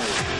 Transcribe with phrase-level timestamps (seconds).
[0.00, 0.39] Thank you.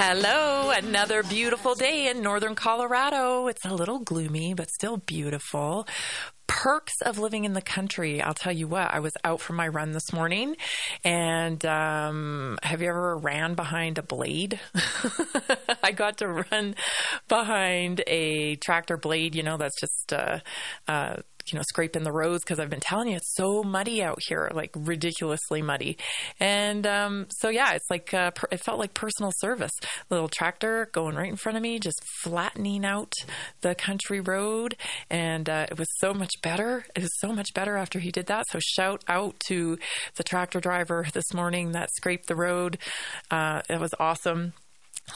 [0.00, 3.48] Hello, another beautiful day in northern Colorado.
[3.48, 5.88] It's a little gloomy, but still beautiful.
[6.46, 8.22] Perks of living in the country.
[8.22, 10.54] I'll tell you what, I was out for my run this morning,
[11.02, 14.60] and um, have you ever ran behind a blade?
[15.82, 16.76] I got to run
[17.26, 20.12] behind a tractor blade, you know, that's just.
[20.12, 20.38] Uh,
[20.86, 21.16] uh,
[21.52, 24.50] you know, scraping the roads because I've been telling you it's so muddy out here,
[24.54, 25.98] like ridiculously muddy.
[26.40, 29.72] And um, so, yeah, it's like uh, per- it felt like personal service.
[30.10, 33.12] Little tractor going right in front of me, just flattening out
[33.60, 34.76] the country road,
[35.10, 36.84] and uh, it was so much better.
[36.94, 38.46] It was so much better after he did that.
[38.50, 39.78] So shout out to
[40.16, 42.78] the tractor driver this morning that scraped the road.
[43.30, 44.52] Uh, it was awesome.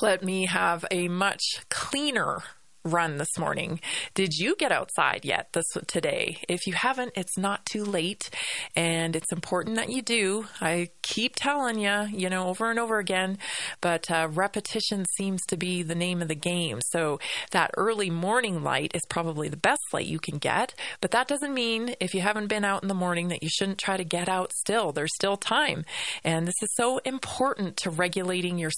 [0.00, 2.42] let me have a much cleaner
[2.84, 3.80] run this morning.
[4.14, 6.38] Did you get outside yet this today?
[6.48, 8.30] If you haven't, it's not too late
[8.74, 10.46] and it's important that you do.
[10.60, 13.38] I keep telling you, you know, over and over again,
[13.80, 16.80] but uh, repetition seems to be the name of the game.
[16.90, 17.20] So
[17.52, 21.54] that early morning light is probably the best light you can get, but that doesn't
[21.54, 24.28] mean if you haven't been out in the morning that you shouldn't try to get
[24.28, 24.92] out still.
[24.92, 25.84] There's still time.
[26.24, 28.70] And this is so important to regulating your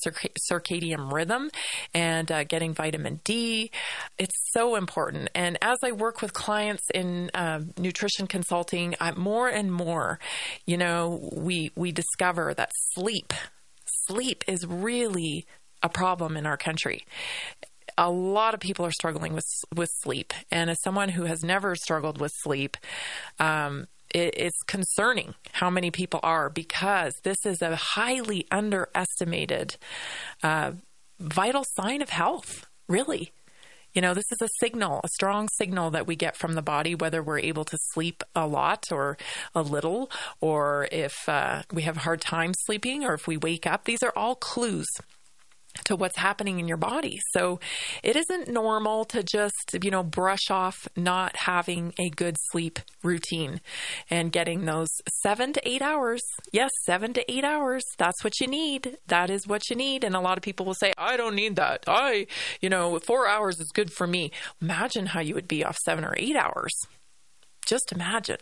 [0.50, 1.50] circadian rhythm
[1.92, 3.70] and uh, getting vitamin D.
[4.18, 5.30] It's so important.
[5.34, 10.18] And as I work with clients in uh, nutrition consulting, I, more and more,
[10.66, 13.32] you know, we we discover that sleep,
[14.06, 15.46] sleep is really
[15.82, 17.04] a problem in our country
[17.96, 21.74] a lot of people are struggling with with sleep, and as someone who has never
[21.76, 22.76] struggled with sleep,
[23.38, 29.76] um, it, it's concerning how many people are because this is a highly underestimated
[30.42, 30.72] uh,
[31.20, 32.66] vital sign of health.
[32.88, 33.32] Really,
[33.94, 36.94] you know, this is a signal, a strong signal that we get from the body,
[36.94, 39.16] whether we're able to sleep a lot or
[39.54, 40.10] a little,
[40.40, 43.84] or if uh, we have a hard time sleeping, or if we wake up.
[43.84, 44.88] These are all clues
[45.84, 47.20] to what's happening in your body.
[47.32, 47.60] So
[48.02, 53.60] it isn't normal to just, you know, brush off not having a good sleep routine
[54.10, 54.90] and getting those
[55.22, 56.22] seven to eight hours.
[56.52, 57.84] Yes, seven to eight hours.
[57.98, 58.98] That's what you need.
[59.06, 60.04] That is what you need.
[60.04, 61.84] And a lot of people will say, I don't need that.
[61.86, 62.26] I,
[62.60, 64.30] you know, four hours is good for me.
[64.62, 66.72] Imagine how you would be off seven or eight hours.
[67.66, 68.38] Just imagine.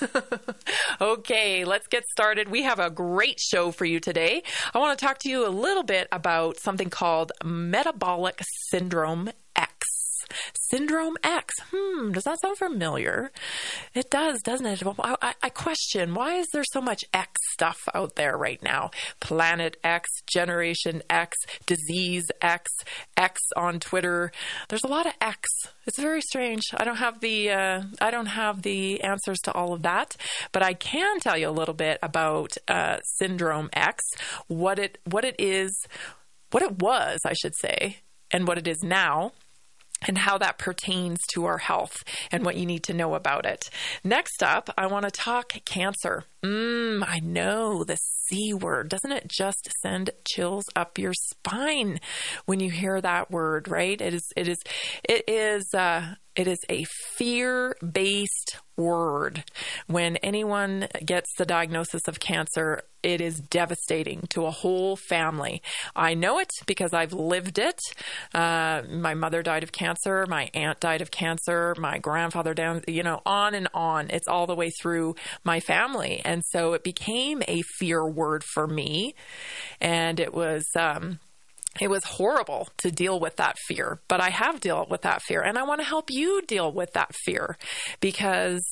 [1.00, 2.48] okay, let's get started.
[2.48, 4.42] We have a great show for you today.
[4.74, 9.30] I want to talk to you a little bit about something called metabolic syndrome
[10.54, 11.54] Syndrome X.
[11.70, 13.30] Hmm, does that sound familiar?
[13.94, 14.82] It does, doesn't it?
[14.98, 18.90] I, I, question why is there so much X stuff out there right now?
[19.20, 21.36] Planet X, Generation X,
[21.66, 22.70] Disease X,
[23.16, 24.30] X on Twitter.
[24.68, 25.48] There's a lot of X.
[25.86, 26.62] It's very strange.
[26.76, 30.16] I don't have the uh, I don't have the answers to all of that,
[30.52, 34.04] but I can tell you a little bit about uh, Syndrome X,
[34.46, 35.86] what it what it is,
[36.50, 37.98] what it was, I should say,
[38.30, 39.32] and what it is now
[40.06, 43.68] and how that pertains to our health and what you need to know about it.
[44.04, 46.24] Next up, I want to talk cancer.
[46.42, 48.88] Mmm, I know the C word.
[48.88, 51.98] Doesn't it just send chills up your spine
[52.46, 54.00] when you hear that word, right?
[54.00, 54.58] It is, it is,
[55.02, 56.84] it is, uh, it is a
[57.16, 59.42] fear based word.
[59.88, 65.62] When anyone gets the diagnosis of cancer, it is devastating to a whole family.
[65.96, 67.80] I know it because I've lived it.
[68.32, 70.26] Uh, my mother died of cancer.
[70.28, 71.74] My aunt died of cancer.
[71.76, 74.08] My grandfather down, you know, on and on.
[74.10, 76.22] It's all the way through my family.
[76.24, 79.16] And so it became a fear word for me.
[79.80, 81.18] And it was, um,
[81.80, 85.42] it was horrible to deal with that fear, but I have dealt with that fear
[85.42, 87.56] and I want to help you deal with that fear
[88.00, 88.64] because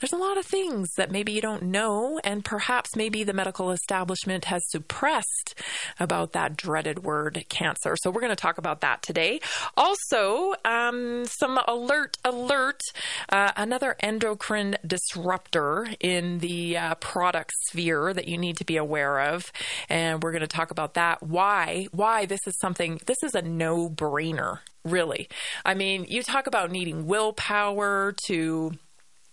[0.00, 3.70] there's a lot of things that maybe you don't know and perhaps maybe the medical
[3.70, 5.54] establishment has suppressed
[5.98, 7.96] about that dreaded word cancer.
[8.00, 9.40] So we're going to talk about that today.
[9.76, 12.80] Also, um, some alert, alert,
[13.28, 19.20] uh, another endocrine disruptor in the uh, product sphere that you need to be aware
[19.20, 19.52] of.
[19.88, 21.22] And we're going to talk about that.
[21.22, 25.28] Why, why this is is something, this is a no brainer, really.
[25.64, 28.72] I mean, you talk about needing willpower to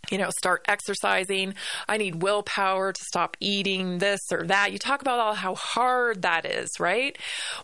[0.10, 1.54] you know, start exercising.
[1.88, 4.72] I need willpower to stop eating this or that.
[4.74, 7.16] You talk about all how hard that is, right?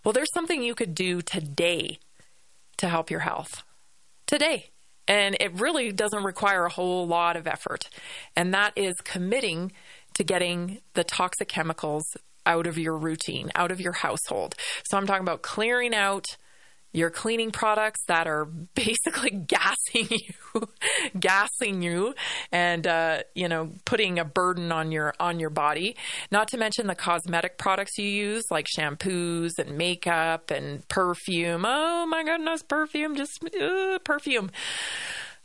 [0.03, 1.97] Well, there's something you could do today
[2.77, 3.63] to help your health.
[4.27, 4.69] Today.
[5.07, 7.89] And it really doesn't require a whole lot of effort.
[8.35, 9.71] And that is committing
[10.13, 12.05] to getting the toxic chemicals
[12.47, 14.55] out of your routine, out of your household.
[14.89, 16.25] So I'm talking about clearing out
[16.93, 20.67] your cleaning products that are basically gassing you,
[21.19, 22.15] gassing you,
[22.51, 25.95] and uh, you know putting a burden on your on your body.
[26.31, 31.65] Not to mention the cosmetic products you use, like shampoos and makeup and perfume.
[31.67, 33.15] Oh my goodness, perfume!
[33.15, 34.49] Just uh, perfume.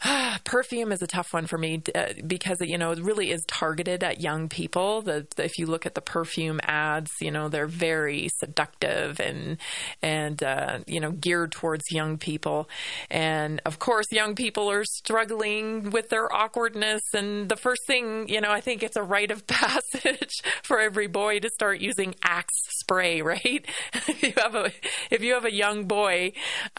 [0.44, 4.02] perfume is a tough one for me uh, because you know it really is targeted
[4.02, 5.02] at young people.
[5.02, 9.58] The, the, if you look at the perfume ads, you know they're very seductive and
[10.02, 12.68] and uh, you know geared towards young people.
[13.10, 17.02] And of course, young people are struggling with their awkwardness.
[17.14, 21.06] And the first thing you know, I think it's a rite of passage for every
[21.06, 23.22] boy to start using Axe spray.
[23.32, 23.64] Right?
[23.94, 24.70] if you have a
[25.10, 26.32] if you have a young boy,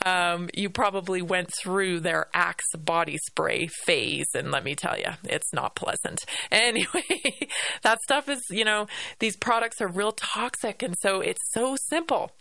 [0.06, 4.28] um, you probably went through their Axe body body spray phase.
[4.34, 6.20] And let me tell you, it's not pleasant.
[6.52, 7.50] Anyway,
[7.84, 8.88] that stuff is, you know,
[9.20, 10.84] these products are real toxic.
[10.84, 12.32] And so it's so simple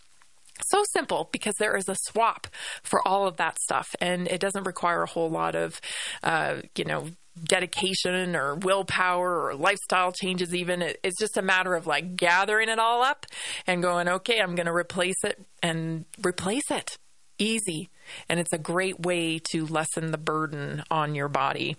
[0.65, 2.47] So simple because there is a swap
[2.83, 5.81] for all of that stuff, and it doesn't require a whole lot of,
[6.21, 7.07] uh, you know,
[7.43, 12.77] dedication or willpower or lifestyle changes even it's just a matter of like gathering it
[12.77, 13.25] all up
[13.65, 16.95] and going okay i'm going to replace it and replace it
[17.37, 17.89] easy
[18.29, 21.75] and it's a great way to lessen the burden on your body.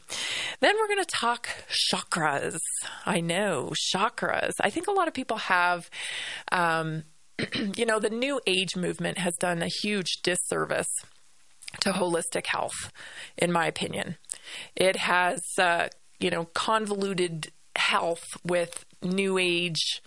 [0.61, 1.49] Then we're going to talk
[1.93, 2.59] chakras.
[3.07, 4.55] I know chakras.
[4.61, 5.91] I think a lot of people have
[6.51, 7.05] um,
[7.77, 10.91] you know the new age movement has done a huge disservice
[11.81, 12.93] to holistic health
[13.37, 14.17] in my opinion.
[14.77, 15.89] It has, uh,
[16.21, 20.03] you know, convoluted health with new age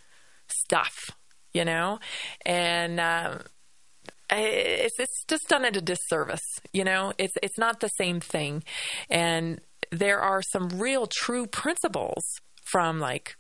[0.47, 1.11] stuff,
[1.53, 1.99] you know,
[2.45, 3.41] and um,
[4.29, 6.45] it's it's just done it a disservice.
[6.73, 8.63] You know, it's it's not the same thing,
[9.09, 12.23] and there are some real true principles
[12.63, 13.35] from like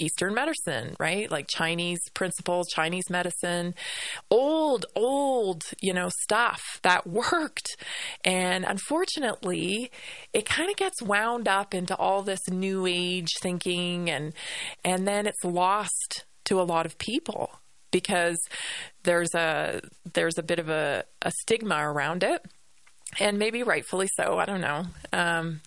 [0.00, 1.30] Eastern medicine, right?
[1.30, 3.74] Like Chinese principles, Chinese medicine,
[4.30, 7.76] old, old, you know, stuff that worked.
[8.24, 9.90] And unfortunately,
[10.32, 14.32] it kind of gets wound up into all this new age thinking and
[14.84, 18.38] and then it's lost to a lot of people because
[19.02, 19.80] there's a
[20.12, 22.44] there's a bit of a, a stigma around it
[23.18, 25.60] and maybe rightfully so i don't know um,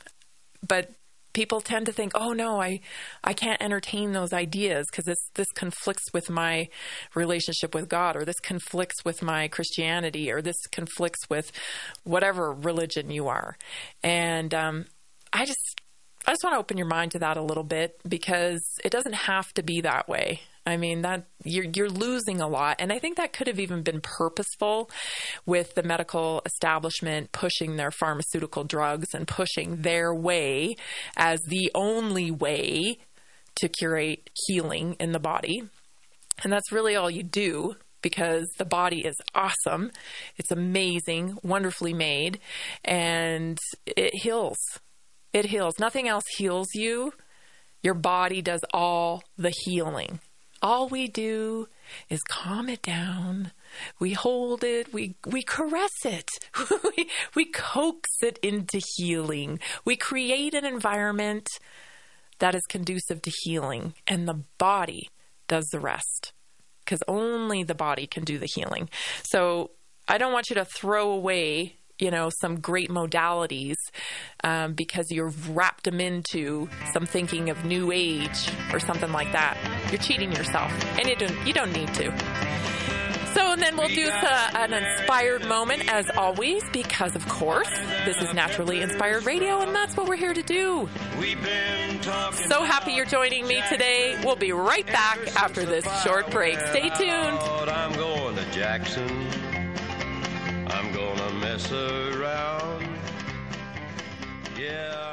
[0.67, 0.91] but
[1.33, 2.79] people tend to think, "Oh no, I
[3.23, 6.69] I can't entertain those ideas because this this conflicts with my
[7.15, 11.51] relationship with God, or this conflicts with my Christianity, or this conflicts with
[12.03, 13.57] whatever religion you are."
[14.01, 14.85] And um,
[15.33, 15.81] I just
[16.25, 19.13] I just want to open your mind to that a little bit because it doesn't
[19.13, 20.41] have to be that way.
[20.65, 23.83] I mean that you're you're losing a lot, and I think that could have even
[23.83, 24.89] been purposeful
[25.45, 30.77] with the medical establishment pushing their pharmaceutical drugs and pushing their way
[31.17, 32.99] as the only way
[33.55, 35.63] to curate healing in the body,
[36.43, 39.91] and that's really all you do because the body is awesome,
[40.37, 42.39] it's amazing, wonderfully made,
[42.85, 44.57] and it heals.
[45.33, 45.79] It heals.
[45.79, 47.13] Nothing else heals you.
[47.81, 50.19] Your body does all the healing.
[50.61, 51.67] All we do
[52.09, 53.51] is calm it down.
[53.99, 56.29] We hold it, we, we caress it,
[56.97, 59.59] we, we coax it into healing.
[59.83, 61.49] We create an environment
[62.39, 65.09] that is conducive to healing, and the body
[65.47, 66.31] does the rest
[66.85, 68.89] because only the body can do the healing.
[69.23, 69.71] So
[70.07, 73.77] I don't want you to throw away you know some great modalities
[74.43, 79.57] um, because you've wrapped them into some thinking of new age or something like that.
[79.91, 82.63] You're cheating yourself, and you don't you don't need to.
[83.33, 87.69] So, and then we'll do uh, an inspired moment as always, because of course,
[88.05, 90.87] this is naturally inspired radio, and that's what we're here to do.
[92.47, 94.19] So happy you're joining me today.
[94.23, 96.59] We'll be right back after this short break.
[96.59, 97.39] Stay tuned.
[101.53, 102.87] Mess around.
[104.57, 105.12] Yeah.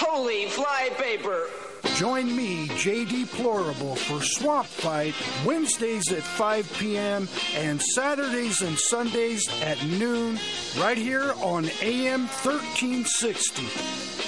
[0.00, 1.48] Holy flypaper!
[1.96, 5.12] Join me, JD Plorable, for Swamp Fight
[5.44, 7.26] Wednesdays at 5 p.m.
[7.56, 10.38] and Saturdays and Sundays at noon,
[10.78, 14.27] right here on AM 1360.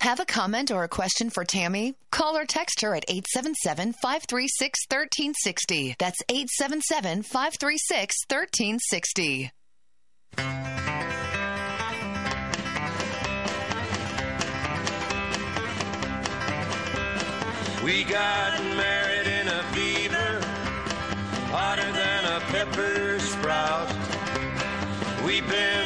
[0.00, 1.94] Have a comment or a question for Tammy?
[2.12, 5.96] Call or text her at 877 536 1360.
[5.98, 9.50] That's 877 536 1360.
[17.84, 20.40] We got married in a fever,
[21.50, 23.88] hotter than a pepper sprout.
[25.24, 25.77] We've been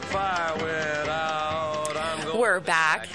[0.00, 2.38] the fire went out.
[2.38, 3.08] We're back.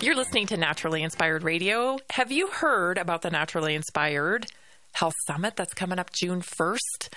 [0.00, 1.98] You're listening to Naturally Inspired Radio.
[2.10, 4.46] Have you heard about the Naturally Inspired
[4.92, 7.08] Health Summit that's coming up June 1st?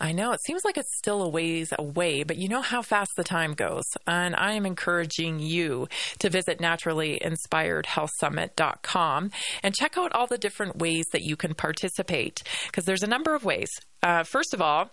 [0.00, 3.12] I know it seems like it's still a ways away, but you know how fast
[3.16, 3.84] the time goes.
[4.06, 5.86] And I am encouraging you
[6.18, 9.30] to visit naturallyinspiredhealthsummit.com
[9.62, 13.34] and check out all the different ways that you can participate because there's a number
[13.34, 13.70] of ways.
[14.02, 14.90] Uh, first of all,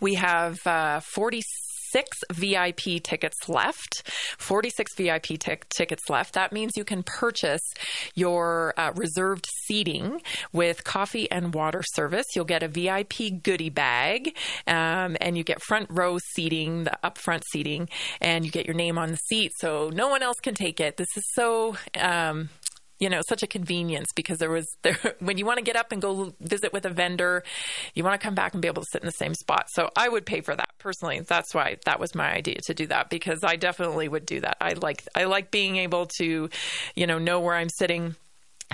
[0.00, 1.44] we have uh, 46
[2.32, 4.02] VIP tickets left.
[4.38, 6.34] 46 VIP t- tickets left.
[6.34, 7.62] That means you can purchase
[8.14, 10.20] your uh, reserved seating
[10.52, 12.26] with coffee and water service.
[12.34, 14.36] You'll get a VIP goodie bag,
[14.66, 17.88] um, and you get front row seating, the upfront seating,
[18.20, 20.96] and you get your name on the seat so no one else can take it.
[20.96, 21.76] This is so.
[21.98, 22.50] Um,
[23.04, 25.92] you know such a convenience because there was there when you want to get up
[25.92, 27.44] and go visit with a vendor
[27.92, 29.66] you want to come back and be able to sit in the same spot.
[29.68, 31.20] So i would pay for that personally.
[31.20, 34.56] That's why that was my idea to do that because i definitely would do that.
[34.58, 36.48] I like i like being able to
[36.94, 38.16] you know know where i'm sitting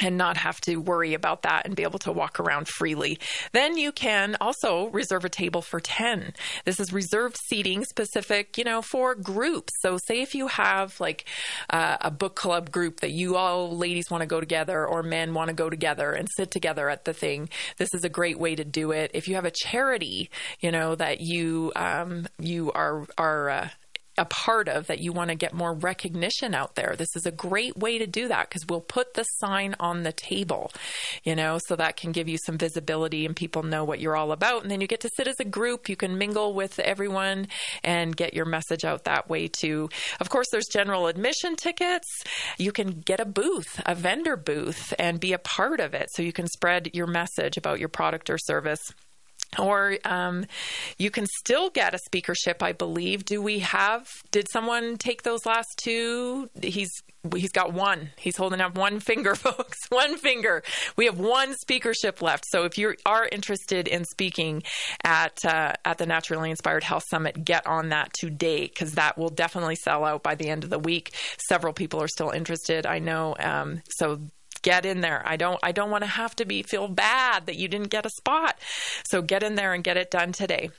[0.01, 3.19] and not have to worry about that and be able to walk around freely.
[3.53, 6.33] Then you can also reserve a table for 10.
[6.65, 9.73] This is reserved seating specific, you know, for groups.
[9.81, 11.27] So say if you have like
[11.69, 15.35] uh, a book club group that you all ladies want to go together or men
[15.35, 18.55] want to go together and sit together at the thing, this is a great way
[18.55, 19.11] to do it.
[19.15, 20.31] If you have a charity,
[20.61, 23.69] you know, that you um, you are are uh,
[24.21, 26.95] a part of that you want to get more recognition out there.
[26.95, 30.13] This is a great way to do that because we'll put the sign on the
[30.13, 30.71] table,
[31.25, 34.33] you know, so that can give you some visibility and people know what you're all
[34.33, 34.61] about.
[34.61, 35.89] And then you get to sit as a group.
[35.89, 37.49] You can mingle with everyone
[37.83, 39.89] and get your message out that way too.
[40.21, 42.23] Of course, there's general admission tickets.
[42.59, 46.21] You can get a booth, a vendor booth, and be a part of it so
[46.21, 48.93] you can spread your message about your product or service
[49.59, 50.47] or um,
[50.99, 53.25] you can still get a speakership i believe.
[53.25, 56.49] Do we have did someone take those last two?
[56.63, 56.91] He's
[57.35, 58.11] he's got one.
[58.17, 59.79] He's holding up one finger folks.
[59.89, 60.63] One finger.
[60.97, 62.45] We have one speakership left.
[62.49, 64.63] So if you are interested in speaking
[65.05, 69.29] at uh, at the naturally inspired health summit get on that today because that will
[69.29, 71.15] definitely sell out by the end of the week.
[71.49, 74.19] Several people are still interested i know um, so
[74.63, 75.23] get in there.
[75.27, 78.07] I don't I don't want to have to be feel bad that you didn't get
[78.07, 78.59] a spot.
[79.05, 80.71] So get in there and get it done today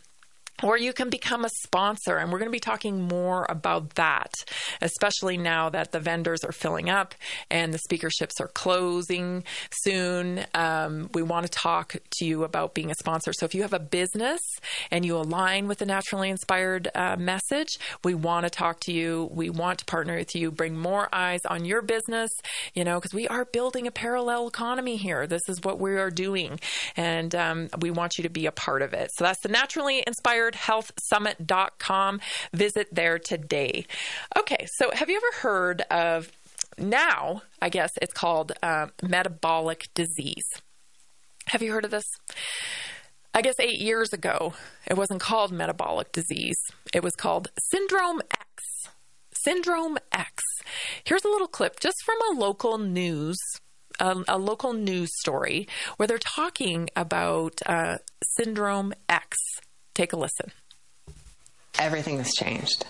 [0.63, 2.17] or you can become a sponsor.
[2.17, 4.33] And we're going to be talking more about that,
[4.81, 7.15] especially now that the vendors are filling up
[7.49, 10.45] and the speakerships are closing soon.
[10.53, 13.33] Um, we want to talk to you about being a sponsor.
[13.33, 14.41] So if you have a business
[14.91, 19.29] and you align with the naturally inspired uh, message, we want to talk to you.
[19.31, 22.29] We want to partner with you, bring more eyes on your business,
[22.73, 25.25] you know, because we are building a parallel economy here.
[25.25, 26.59] This is what we are doing.
[26.95, 29.11] And um, we want you to be a part of it.
[29.15, 32.19] So that's the naturally inspired healthsummit.com.
[32.53, 33.85] Visit there today.
[34.37, 36.31] Okay, so have you ever heard of
[36.77, 40.45] now, I guess it's called uh, metabolic disease?
[41.47, 42.05] Have you heard of this?
[43.33, 44.53] I guess eight years ago,
[44.85, 46.59] it wasn't called metabolic disease.
[46.93, 48.63] It was called Syndrome X.
[49.33, 50.43] Syndrome X.
[51.03, 53.37] Here's a little clip just from a local news
[53.99, 57.97] a, a, local news story where they're talking about uh,
[58.37, 59.37] Syndrome X.
[59.93, 60.51] Take a listen.
[61.79, 62.85] Everything has changed.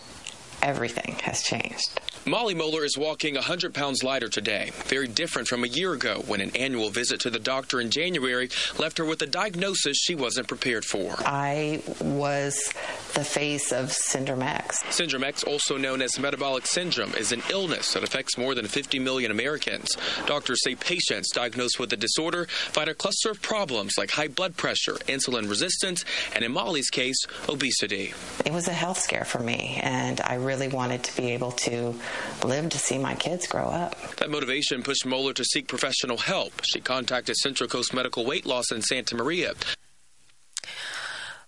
[0.61, 1.99] Everything has changed.
[2.25, 6.39] Molly Moeller is walking 100 pounds lighter today, very different from a year ago when
[6.39, 8.47] an annual visit to the doctor in January
[8.77, 11.15] left her with a diagnosis she wasn't prepared for.
[11.25, 12.71] I was
[13.15, 14.83] the face of Syndrome X.
[14.91, 18.99] Syndrome X, also known as metabolic syndrome, is an illness that affects more than 50
[18.99, 19.97] million Americans.
[20.27, 24.55] Doctors say patients diagnosed with the disorder find a cluster of problems like high blood
[24.57, 27.17] pressure, insulin resistance, and in Molly's case,
[27.49, 28.13] obesity.
[28.45, 31.95] It was a health scare for me, and I really wanted to be able to
[32.43, 33.95] live to see my kids grow up.
[34.17, 36.61] That motivation pushed Moeller to seek professional help.
[36.63, 39.53] She contacted Central Coast Medical Weight Loss in Santa Maria.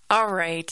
[0.10, 0.70] All right.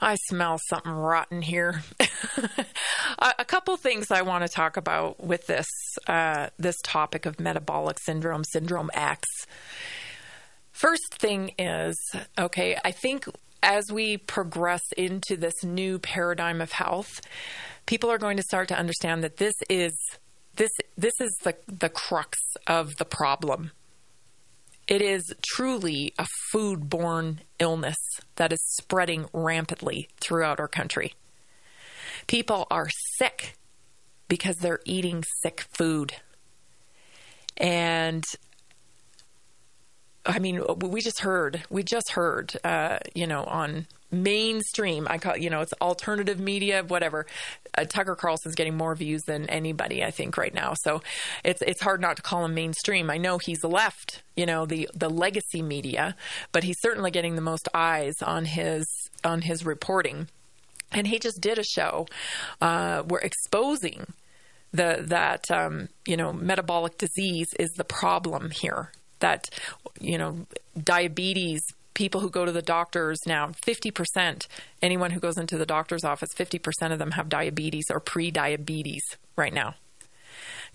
[0.00, 1.82] I smell something rotten here.
[3.18, 5.66] a couple things I want to talk about with this
[6.06, 9.26] uh, this topic of metabolic syndrome, syndrome X.
[10.70, 11.96] First thing is,
[12.38, 13.26] okay, I think
[13.62, 17.20] as we progress into this new paradigm of health,
[17.86, 19.92] people are going to start to understand that this is
[20.56, 23.72] this this is the the crux of the problem.
[24.86, 27.98] It is truly a foodborne illness
[28.36, 31.14] that is spreading rampantly throughout our country.
[32.26, 33.56] People are sick
[34.28, 36.14] because they're eating sick food.
[37.56, 38.24] And
[40.28, 45.38] I mean, we just heard, we just heard, uh, you know, on mainstream, I call,
[45.38, 47.26] you know, it's alternative media, whatever.
[47.76, 50.74] Uh, Tucker Carlson's getting more views than anybody, I think, right now.
[50.82, 51.02] So
[51.44, 53.10] it's it's hard not to call him mainstream.
[53.10, 56.14] I know he's left, you know, the the legacy media,
[56.52, 58.86] but he's certainly getting the most eyes on his
[59.24, 60.28] on his reporting.
[60.92, 62.06] And he just did a show
[62.60, 64.12] uh, where exposing
[64.72, 69.48] the that um, you know metabolic disease is the problem here that
[70.00, 70.46] you know
[70.82, 71.62] diabetes
[71.94, 74.46] people who go to the doctors now 50%
[74.82, 79.02] anyone who goes into the doctor's office 50% of them have diabetes or pre-diabetes
[79.36, 79.74] right now.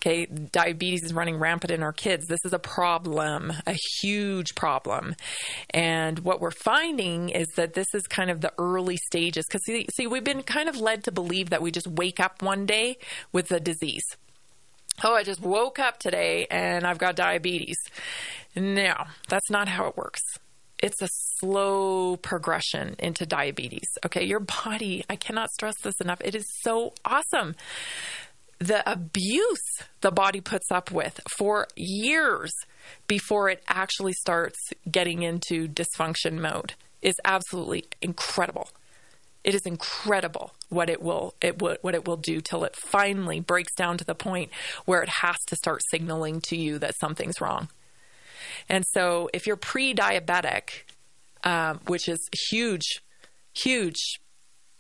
[0.02, 2.28] Okay diabetes is running rampant in our kids.
[2.28, 5.16] This is a problem a huge problem.
[5.70, 9.88] And what we're finding is that this is kind of the early stages because see,
[9.94, 12.98] see we've been kind of led to believe that we just wake up one day
[13.32, 14.04] with the disease
[15.04, 17.78] oh, I just woke up today and I've got diabetes.
[18.56, 18.94] No,
[19.28, 20.22] that's not how it works.
[20.80, 21.08] It's a
[21.40, 23.88] slow progression into diabetes.
[24.06, 26.22] Okay, your body, I cannot stress this enough.
[26.24, 27.56] It is so awesome.
[28.60, 29.64] The abuse
[30.02, 32.54] the body puts up with for years
[33.08, 38.70] before it actually starts getting into dysfunction mode is absolutely incredible.
[39.44, 43.40] It is incredible what it will it will, what it will do till it finally
[43.40, 44.52] breaks down to the point
[44.86, 47.70] where it has to start signaling to you that something's wrong.
[48.70, 50.84] And so, if you're pre-diabetic,
[51.44, 53.02] um, which is huge,
[53.54, 54.20] huge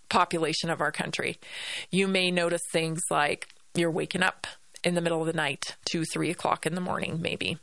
[0.10, 1.39] population of our country,
[1.91, 4.47] you may notice things like you're waking up
[4.84, 7.58] in the middle of the night, to three o'clock in the morning, maybe.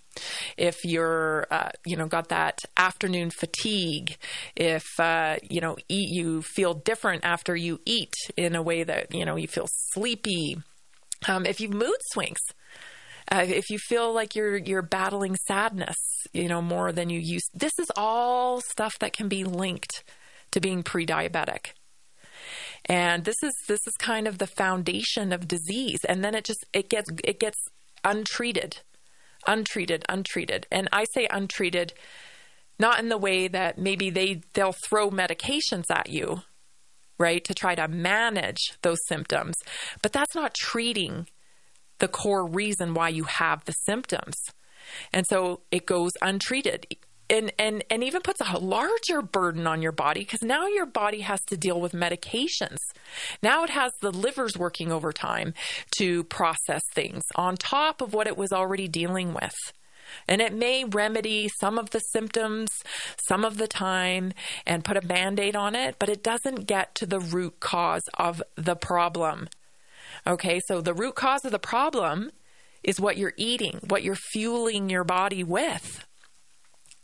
[0.56, 4.16] If you're, uh, you know, got that afternoon fatigue,
[4.56, 9.14] if, uh, you know, eat, you feel different after you eat in a way that,
[9.14, 10.56] you know, you feel sleepy.
[11.28, 12.40] Um, if you've mood swings,
[13.30, 15.96] uh, if you feel like you're you're battling sadness,
[16.32, 17.50] you know more than you used.
[17.54, 20.02] This is all stuff that can be linked
[20.50, 21.74] to being pre-diabetic.
[22.90, 26.66] And this is this is kind of the foundation of disease and then it just
[26.72, 27.56] it gets it gets
[28.02, 28.78] untreated.
[29.46, 30.66] Untreated, untreated.
[30.72, 31.94] And I say untreated
[32.80, 36.42] not in the way that maybe they they'll throw medications at you,
[37.16, 39.54] right, to try to manage those symptoms,
[40.02, 41.28] but that's not treating
[42.00, 44.34] the core reason why you have the symptoms.
[45.12, 46.86] And so it goes untreated.
[47.30, 51.20] And, and, and even puts a larger burden on your body because now your body
[51.20, 52.78] has to deal with medications.
[53.40, 55.54] Now it has the livers working overtime
[55.98, 59.54] to process things on top of what it was already dealing with.
[60.26, 62.70] And it may remedy some of the symptoms
[63.28, 64.32] some of the time
[64.66, 68.08] and put a band aid on it, but it doesn't get to the root cause
[68.14, 69.48] of the problem.
[70.26, 72.30] Okay, so the root cause of the problem
[72.82, 76.06] is what you're eating, what you're fueling your body with.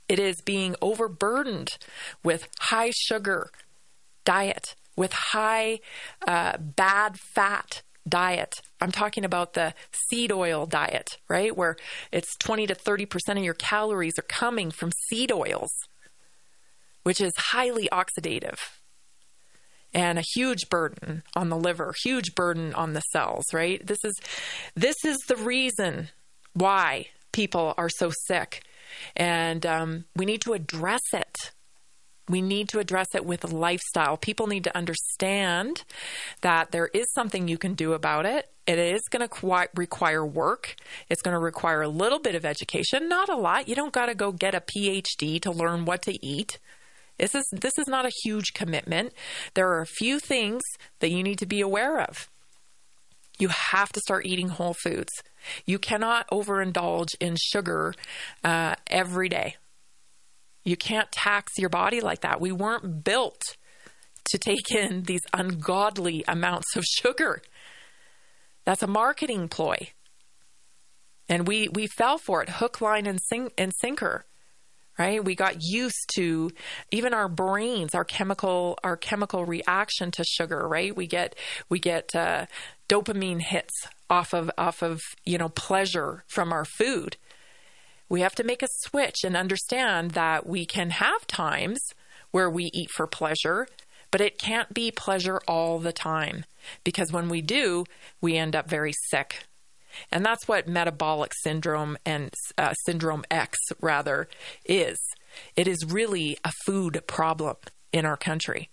[0.08, 1.78] It is being overburdened
[2.22, 3.50] with high sugar
[4.24, 5.80] diet, with high
[6.26, 8.54] uh, bad fat diet.
[8.80, 9.74] I'm talking about the
[10.08, 11.56] seed oil diet, right?
[11.56, 11.76] Where
[12.12, 15.70] it's 20 to 30% of your calories are coming from seed oils,
[17.02, 18.58] which is highly oxidative
[19.96, 23.84] and a huge burden on the liver, huge burden on the cells, right?
[23.84, 24.20] This is
[24.74, 26.10] this is the reason
[26.52, 28.62] why people are so sick,
[29.16, 31.52] and um, we need to address it.
[32.28, 34.16] We need to address it with lifestyle.
[34.16, 35.84] People need to understand
[36.40, 38.50] that there is something you can do about it.
[38.66, 40.74] It is going to require work.
[41.08, 43.68] It's going to require a little bit of education, not a lot.
[43.68, 46.58] You don't got to go get a PhD to learn what to eat.
[47.18, 49.12] This is this is not a huge commitment.
[49.54, 50.62] There are a few things
[51.00, 52.28] that you need to be aware of.
[53.38, 55.12] You have to start eating whole foods.
[55.64, 57.94] You cannot overindulge in sugar
[58.42, 59.56] uh, every day.
[60.64, 62.40] You can't tax your body like that.
[62.40, 63.42] We weren't built
[64.30, 67.40] to take in these ungodly amounts of sugar.
[68.64, 69.90] That's a marketing ploy.
[71.28, 73.20] And we, we fell for it hook, line, and,
[73.56, 74.24] and sinker
[74.98, 75.24] right?
[75.24, 76.50] We got used to
[76.90, 80.94] even our brains our chemical our chemical reaction to sugar right?
[80.96, 81.34] We get
[81.68, 82.46] we get uh,
[82.88, 83.74] dopamine hits
[84.08, 87.16] off of off of you know pleasure from our food.
[88.08, 91.80] We have to make a switch and understand that we can have times
[92.30, 93.66] where we eat for pleasure
[94.10, 96.44] but it can't be pleasure all the time
[96.84, 97.84] because when we do
[98.20, 99.46] we end up very sick
[100.10, 104.28] and that's what metabolic syndrome and uh, syndrome X, rather,
[104.64, 104.98] is.
[105.54, 107.56] It is really a food problem
[107.92, 108.70] in our country.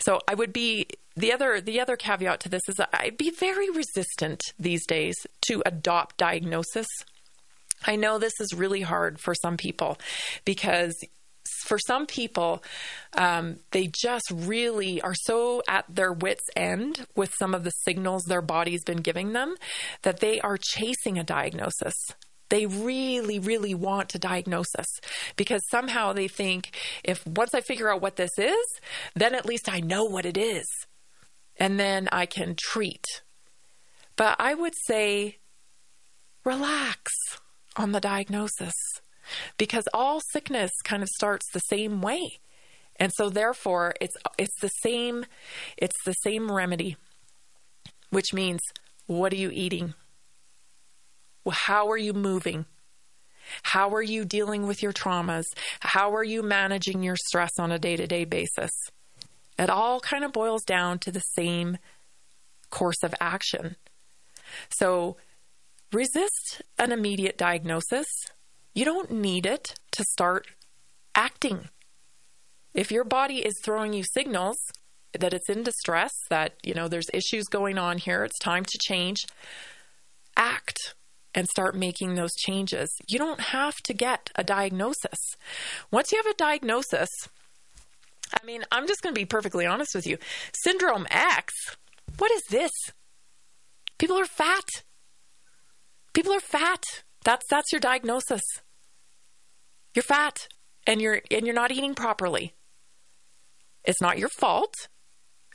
[0.00, 3.68] So I would be the other the other caveat to this is I'd be very
[3.70, 5.16] resistant these days
[5.48, 6.86] to adopt diagnosis
[7.86, 9.98] I know this is really hard for some people
[10.44, 10.94] because
[11.68, 12.62] for some people,
[13.16, 18.24] um, they just really are so at their wits' end with some of the signals
[18.24, 19.54] their body's been giving them
[20.02, 21.94] that they are chasing a diagnosis.
[22.48, 24.86] They really, really want a diagnosis
[25.36, 28.80] because somehow they think if once I figure out what this is,
[29.14, 30.66] then at least I know what it is
[31.58, 33.04] and then I can treat.
[34.16, 35.36] But I would say
[36.44, 37.12] relax
[37.76, 38.74] on the diagnosis
[39.56, 42.38] because all sickness kind of starts the same way.
[42.96, 45.24] And so therefore it's it's the same
[45.76, 46.96] it's the same remedy
[48.10, 48.60] which means
[49.06, 49.94] what are you eating?
[51.50, 52.66] How are you moving?
[53.62, 55.44] How are you dealing with your traumas?
[55.80, 58.70] How are you managing your stress on a day-to-day basis?
[59.58, 61.78] It all kind of boils down to the same
[62.70, 63.76] course of action.
[64.70, 65.16] So
[65.92, 68.06] resist an immediate diagnosis
[68.74, 70.46] you don't need it to start
[71.14, 71.68] acting.
[72.74, 74.56] If your body is throwing you signals
[75.18, 78.78] that it's in distress, that, you know, there's issues going on here, it's time to
[78.78, 79.26] change,
[80.36, 80.94] act
[81.34, 82.90] and start making those changes.
[83.06, 85.36] You don't have to get a diagnosis.
[85.90, 87.08] Once you have a diagnosis,
[88.32, 90.18] I mean, I'm just going to be perfectly honest with you.
[90.52, 91.54] Syndrome X,
[92.18, 92.72] what is this?
[93.98, 94.64] People are fat.
[96.12, 96.82] People are fat.
[97.28, 98.40] That's that's your diagnosis.
[99.94, 100.48] You're fat
[100.86, 102.54] and you're and you're not eating properly.
[103.84, 104.72] It's not your fault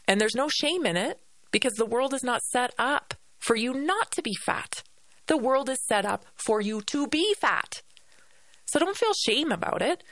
[0.08, 3.74] and there's no shame in it because the world is not set up for you
[3.74, 4.84] not to be fat.
[5.26, 7.82] The world is set up for you to be fat.
[8.68, 10.04] So don't feel shame about it.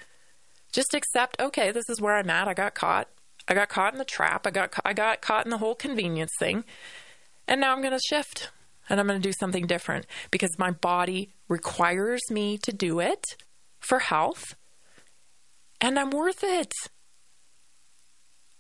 [0.73, 2.47] Just accept, okay, this is where I'm at.
[2.47, 3.07] I got caught.
[3.47, 4.47] I got caught in the trap.
[4.47, 6.63] I got I got caught in the whole convenience thing.
[7.47, 8.49] And now I'm going to shift
[8.91, 13.25] and I'm going to do something different because my body requires me to do it
[13.79, 14.55] for health,
[15.81, 16.71] and I'm worth it.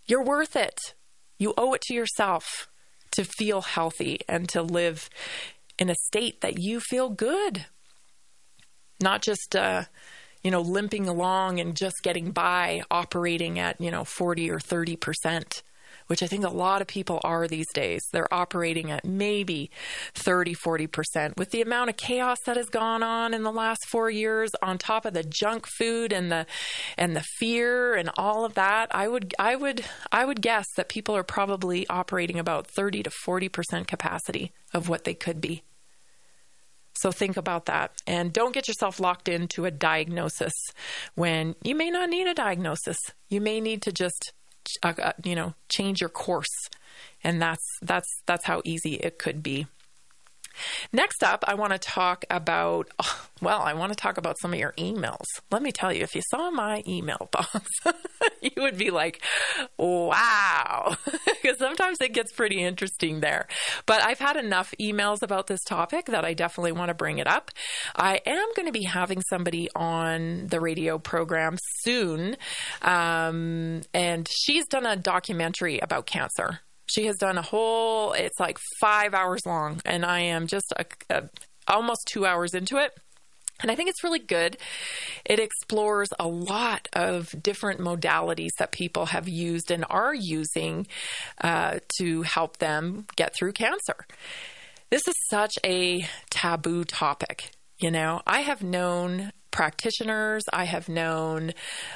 [0.05, 0.93] You're worth it.
[1.37, 2.67] You owe it to yourself
[3.11, 5.09] to feel healthy and to live
[5.79, 7.65] in a state that you feel good.
[9.01, 9.85] Not just, uh,
[10.43, 15.61] you know, limping along and just getting by operating at, you know, 40 or 30%
[16.11, 18.01] which I think a lot of people are these days.
[18.11, 19.71] They're operating at maybe
[20.13, 21.37] 30, 40%.
[21.37, 24.77] With the amount of chaos that has gone on in the last four years, on
[24.77, 26.45] top of the junk food and the
[26.97, 30.89] and the fear and all of that, I would I would I would guess that
[30.89, 35.63] people are probably operating about 30 to 40% capacity of what they could be.
[36.95, 40.51] So think about that and don't get yourself locked into a diagnosis
[41.15, 42.97] when you may not need a diagnosis.
[43.29, 44.33] You may need to just
[44.83, 46.69] uh, uh, you know, change your course.
[47.23, 49.67] And that's that's that's how easy it could be.
[50.91, 52.89] Next up, I want to talk about,
[53.41, 55.25] well, I want to talk about some of your emails.
[55.49, 57.69] Let me tell you, if you saw my email box,
[58.55, 59.21] you would be like,
[59.77, 63.47] wow, because sometimes it gets pretty interesting there.
[63.85, 67.27] But I've had enough emails about this topic that I definitely want to bring it
[67.27, 67.51] up.
[67.95, 72.35] I am going to be having somebody on the radio program soon,
[72.81, 76.59] um, and she's done a documentary about cancer.
[76.87, 80.85] She has done a whole, it's like five hours long, and I am just a,
[81.09, 81.29] a,
[81.67, 82.91] almost two hours into it.
[83.61, 84.57] And I think it's really good.
[85.25, 90.87] It explores a lot of different modalities that people have used and are using
[91.41, 94.05] uh, to help them get through cancer.
[94.89, 97.51] This is such a taboo topic.
[97.79, 101.53] You know, I have known practitioners, I have known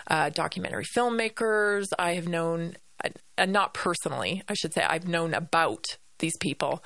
[0.08, 2.76] uh, documentary filmmakers, I have known
[3.38, 6.84] and not personally, I should say, I've known about these people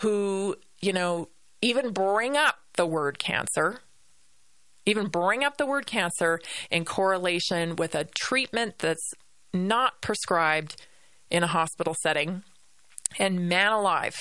[0.00, 1.28] who, you know,
[1.62, 3.80] even bring up the word cancer,
[4.86, 9.12] even bring up the word cancer in correlation with a treatment that's
[9.52, 10.80] not prescribed
[11.30, 12.42] in a hospital setting.
[13.18, 14.14] And man alive,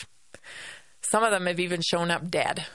[1.01, 2.65] some of them have even shown up dead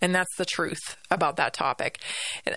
[0.00, 2.00] and that's the truth about that topic.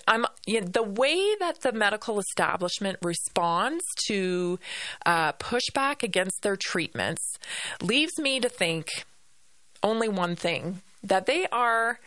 [0.07, 4.59] I'm you know, the way that the medical establishment responds to
[5.05, 7.37] uh, pushback against their treatments
[7.81, 9.05] leaves me to think
[9.81, 11.99] only one thing: that they are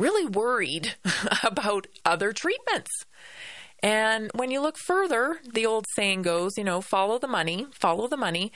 [0.00, 0.94] really worried
[1.44, 2.90] about other treatments.
[3.82, 8.08] And when you look further, the old saying goes, you know, follow the money, follow
[8.08, 8.52] the money.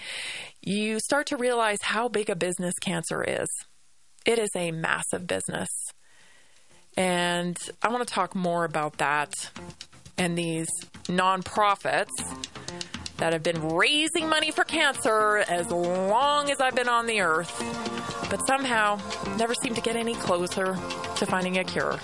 [0.60, 3.48] You start to realize how big a business cancer is.
[4.26, 5.68] It is a massive business.
[6.96, 9.32] And I want to talk more about that
[10.16, 10.68] and these
[11.04, 12.10] nonprofits
[13.16, 17.52] that have been raising money for cancer as long as I've been on the earth,
[18.30, 18.98] but somehow
[19.36, 20.76] never seem to get any closer
[21.24, 21.98] to finding a cure.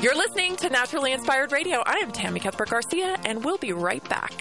[0.00, 1.82] You're listening to Naturally Inspired Radio.
[1.84, 4.32] I am Tammy Cuthbert Garcia, and we'll be right back.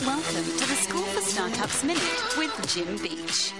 [0.00, 3.52] Welcome to the School for Startups Minute with Jim Beach.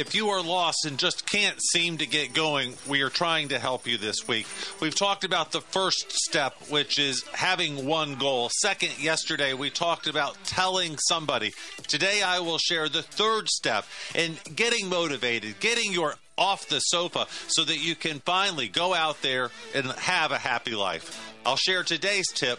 [0.00, 3.58] If you are lost and just can't seem to get going, we are trying to
[3.58, 4.46] help you this week.
[4.80, 8.48] We've talked about the first step, which is having one goal.
[8.62, 11.52] Second, yesterday, we talked about telling somebody.
[11.86, 13.84] Today, I will share the third step
[14.14, 19.20] in getting motivated, getting your off the sofa so that you can finally go out
[19.20, 21.34] there and have a happy life.
[21.44, 22.58] I'll share today's tip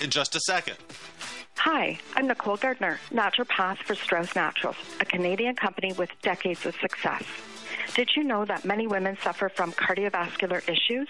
[0.00, 0.76] in just a second.
[1.62, 7.24] Hi, I'm Nicole Gardner, naturopath for Strauss Naturals, a Canadian company with decades of success.
[7.96, 11.08] Did you know that many women suffer from cardiovascular issues,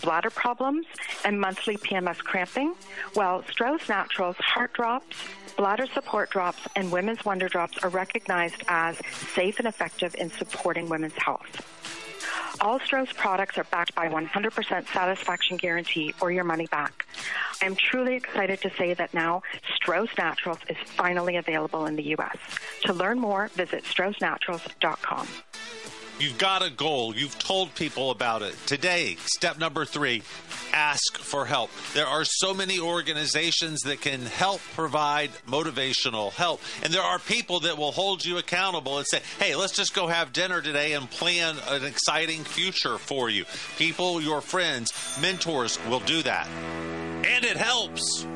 [0.00, 0.86] bladder problems,
[1.24, 2.74] and monthly PMS cramping?
[3.16, 5.16] Well, Strauss Naturals Heart Drops,
[5.56, 8.96] Bladder Support Drops, and Women's Wonder Drops are recognized as
[9.34, 11.64] safe and effective in supporting women's health.
[12.60, 17.06] All Strauss products are backed by 100% satisfaction guarantee or your money back.
[17.62, 19.42] I'm truly excited to say that now
[19.74, 22.36] Strauss Naturals is finally available in the U.S.
[22.84, 25.28] To learn more, visit straussnaturals.com.
[26.18, 27.14] You've got a goal.
[27.14, 28.54] You've told people about it.
[28.66, 30.22] Today, step number three
[30.72, 31.70] ask for help.
[31.94, 36.60] There are so many organizations that can help provide motivational help.
[36.82, 40.08] And there are people that will hold you accountable and say, hey, let's just go
[40.08, 43.44] have dinner today and plan an exciting future for you.
[43.76, 46.46] People, your friends, mentors will do that.
[46.48, 48.26] And it helps.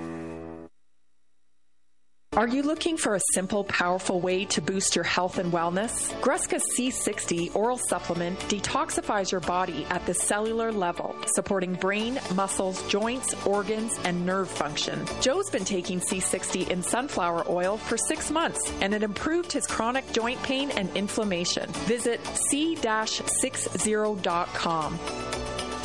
[2.34, 6.10] Are you looking for a simple, powerful way to boost your health and wellness?
[6.22, 13.34] Gruska C60 oral supplement detoxifies your body at the cellular level, supporting brain, muscles, joints,
[13.44, 15.04] organs, and nerve function.
[15.20, 20.10] Joe's been taking C60 in sunflower oil for six months, and it improved his chronic
[20.12, 21.68] joint pain and inflammation.
[21.84, 22.18] Visit
[22.48, 22.92] c-60.com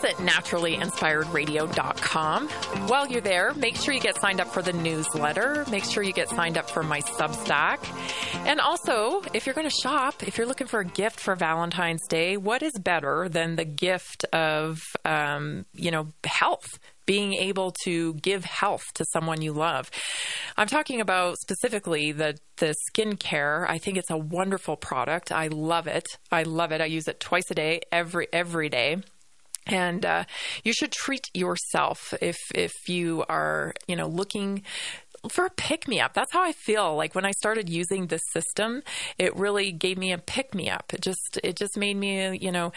[0.02, 2.48] Visit naturallyinspiredradio.com.
[2.88, 5.64] While you're there, make sure you get signed up for the newsletter.
[5.70, 7.78] Make sure you get signed up for my Substack.
[8.44, 12.04] And also, if you're going to shop, if you're looking for a gift for Valentine's
[12.08, 16.80] Day, what is better than the gift of, um, you know, health?
[17.04, 19.90] being able to give health to someone you love.
[20.56, 23.68] I'm talking about specifically the the skincare.
[23.68, 25.32] I think it's a wonderful product.
[25.32, 26.06] I love it.
[26.30, 26.80] I love it.
[26.80, 29.02] I use it twice a day, every every day.
[29.66, 30.25] And uh,
[30.64, 34.62] you should treat yourself if if you are you know looking
[35.28, 36.14] for a pick me up.
[36.14, 36.96] That's how I feel.
[36.96, 38.82] Like when I started using this system,
[39.18, 40.92] it really gave me a pick me up.
[40.92, 42.72] It just it just made me, you know,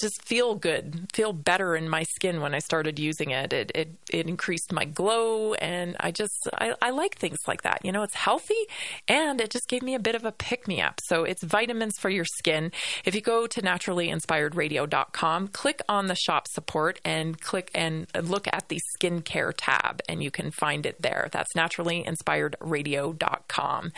[0.00, 3.52] just feel good, feel better in my skin when I started using it.
[3.52, 7.84] It it, it increased my glow and I just I, I like things like that.
[7.84, 8.66] You know, it's healthy
[9.08, 11.00] and it just gave me a bit of a pick me up.
[11.04, 12.70] So it's vitamins for your skin.
[13.04, 18.68] If you go to naturallyinspiredradio.com, click on the shop support and click and look at
[18.68, 21.28] the skincare tab and you can find it there.
[21.54, 23.92] That's naturallyinspiredradio.com.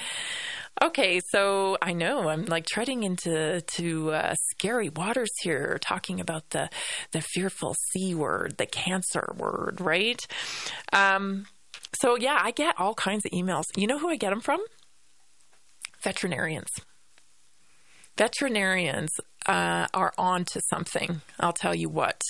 [0.83, 6.51] Okay, so I know I'm like treading into to uh, scary waters here, talking about
[6.51, 6.71] the
[7.13, 10.25] the fearful c word, the cancer word, right?
[10.93, 11.47] Um,
[12.01, 13.65] so yeah, I get all kinds of emails.
[13.77, 14.61] You know who I get them from?
[16.03, 16.71] Veterinarians.
[18.17, 19.11] Veterinarians
[19.47, 21.23] uh, are on to something.
[21.39, 22.21] I'll tell you what.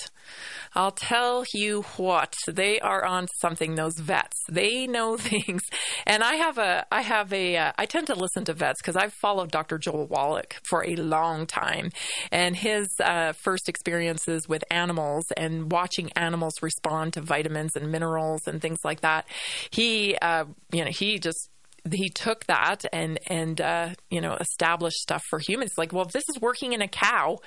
[0.75, 2.35] I'll tell you what.
[2.47, 3.75] They are on something.
[3.75, 4.37] Those vets.
[4.49, 5.63] They know things.
[6.07, 6.87] And I have a.
[6.93, 7.57] I have a.
[7.57, 9.79] Uh, I tend to listen to vets because I've followed Dr.
[9.79, 11.91] Joel Wallach for a long time,
[12.31, 18.47] and his uh, first experiences with animals and watching animals respond to vitamins and minerals
[18.47, 19.27] and things like that.
[19.71, 21.51] He, uh, you know, he just
[21.93, 25.73] he took that and and uh, you know established stuff for humans.
[25.77, 27.39] Like, well, if this is working in a cow,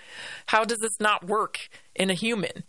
[0.48, 2.64] how does this not work in a human?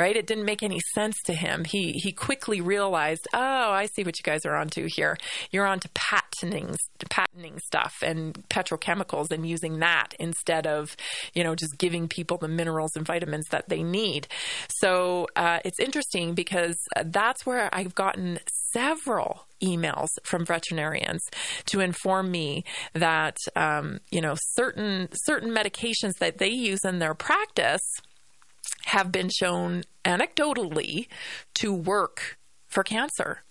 [0.00, 0.16] right?
[0.16, 1.64] It didn't make any sense to him.
[1.64, 5.18] He he quickly realized, oh, I see what you guys are onto here.
[5.50, 6.74] You're onto patenting
[7.10, 10.96] patenting stuff and petrochemicals and using that instead of
[11.34, 14.26] you know just giving people the minerals and vitamins that they need.
[14.70, 18.38] So uh, it's interesting because that's where I've gotten
[18.72, 21.22] several emails from veterinarians
[21.66, 27.14] to inform me that um, you know certain certain medications that they use in their
[27.14, 27.82] practice
[28.86, 31.06] have been shown anecdotally
[31.54, 32.38] to work
[32.68, 33.42] for cancer.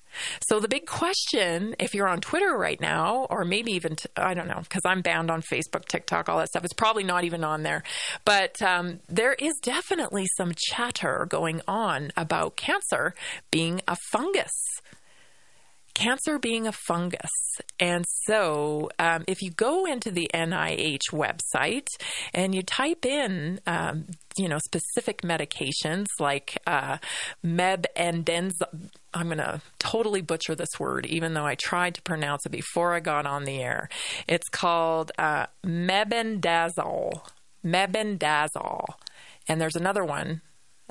[0.41, 4.33] So the big question, if you're on Twitter right now, or maybe even t- I
[4.33, 7.43] don't know, because I'm banned on Facebook, TikTok, all that stuff, it's probably not even
[7.43, 7.83] on there.
[8.25, 13.13] But um, there is definitely some chatter going on about cancer
[13.51, 14.51] being a fungus
[15.99, 17.59] cancer being a fungus.
[17.79, 21.87] And so, um, if you go into the NIH website
[22.33, 24.05] and you type in, um,
[24.37, 26.97] you know, specific medications like uh,
[27.45, 28.53] meb and denz,
[29.13, 32.93] I'm going to totally butcher this word, even though I tried to pronounce it before
[32.93, 33.89] I got on the air.
[34.27, 37.27] It's called uh, mebendazole.
[37.65, 38.85] Mebendazole.
[39.49, 40.41] And there's another one.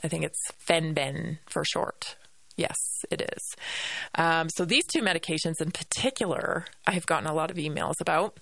[0.03, 2.17] I think it's Fenben for short.
[2.59, 2.77] Yes,
[3.09, 3.55] it is.
[4.17, 8.37] Um, so these two medications in particular, I have gotten a lot of emails about.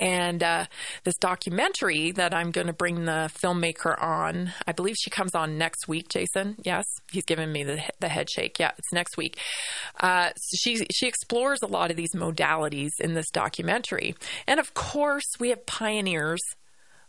[0.00, 0.66] And uh,
[1.02, 5.58] this documentary that I'm going to bring the filmmaker on, I believe she comes on
[5.58, 6.08] next week.
[6.08, 8.60] Jason, yes, he's giving me the the head shake.
[8.60, 9.40] Yeah, it's next week.
[9.98, 14.14] Uh, she she explores a lot of these modalities in this documentary,
[14.46, 16.40] and of course, we have pioneers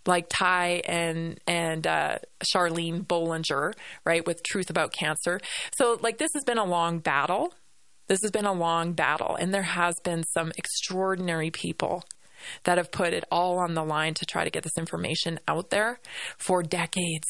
[0.05, 3.73] like Ty and and uh, Charlene Bollinger,
[4.05, 5.39] right, with Truth About Cancer.
[5.75, 7.53] So like this has been a long battle.
[8.07, 12.03] This has been a long battle, and there has been some extraordinary people
[12.63, 15.69] that have put it all on the line to try to get this information out
[15.69, 15.99] there
[16.37, 17.27] for decades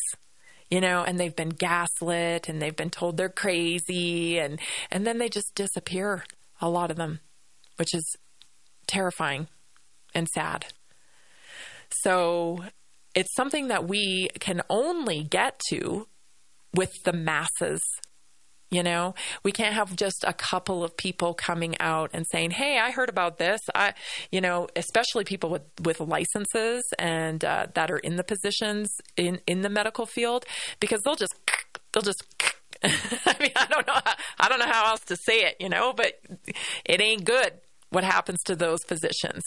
[0.72, 4.58] you know, and they've been gaslit and they've been told they're crazy and
[4.90, 6.24] and then they just disappear
[6.62, 7.20] a lot of them,
[7.76, 8.16] which is
[8.88, 9.48] terrifying
[10.16, 10.68] and sad.
[12.04, 12.64] So
[13.16, 16.08] it's something that we can only get to
[16.74, 17.82] with the masses.
[18.70, 22.80] You know, we can't have just a couple of people coming out and saying, "Hey,
[22.80, 23.94] I heard about this." I,
[24.32, 29.42] you know, especially people with with licenses and uh, that are in the positions in
[29.46, 30.46] in the medical field,
[30.80, 31.36] because they'll just
[31.92, 32.24] they'll just
[32.84, 33.94] I mean, I don't know.
[33.94, 36.14] How, I don't know how else to say it, you know, but
[36.86, 37.54] it ain't good
[37.90, 39.44] what happens to those physicians.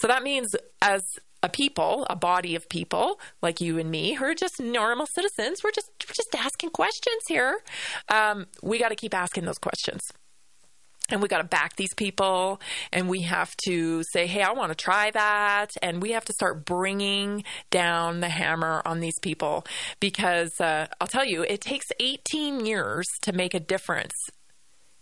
[0.00, 0.48] So that means
[0.82, 1.02] as
[1.42, 5.62] a people, a body of people like you and me, who are just normal citizens.
[5.62, 7.60] We're just we're just asking questions here.
[8.08, 10.02] Um, we got to keep asking those questions.
[11.10, 12.60] And we got to back these people,
[12.92, 16.34] and we have to say, "Hey, I want to try that," and we have to
[16.34, 19.64] start bringing down the hammer on these people
[20.00, 24.12] because uh, I'll tell you, it takes 18 years to make a difference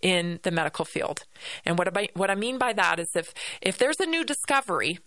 [0.01, 1.24] in the medical field.
[1.64, 5.01] And what I what I mean by that is if if there's a new discovery,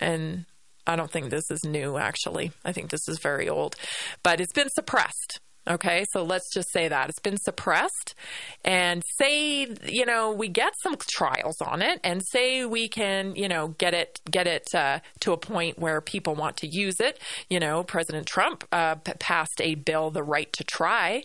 [0.00, 0.44] and
[0.86, 2.52] I don't think this is new, actually.
[2.64, 3.76] I think this is very old,
[4.22, 5.40] but it's been suppressed.
[5.68, 8.16] Okay, so let's just say that it's been suppressed,
[8.64, 13.46] and say you know we get some trials on it, and say we can you
[13.46, 17.20] know get it get it uh, to a point where people want to use it.
[17.48, 21.22] You know, President Trump uh, p- passed a bill, the right to try.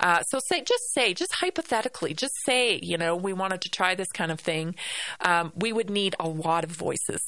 [0.00, 3.94] Uh, so say just say just hypothetically, just say you know we wanted to try
[3.94, 4.74] this kind of thing.
[5.22, 7.22] Um, we would need a lot of voices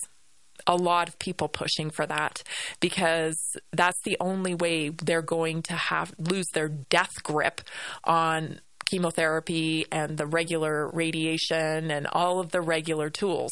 [0.70, 2.44] a lot of people pushing for that
[2.78, 3.36] because
[3.72, 7.60] that's the only way they're going to have lose their death grip
[8.04, 13.50] on chemotherapy and the regular radiation and all of the regular tools.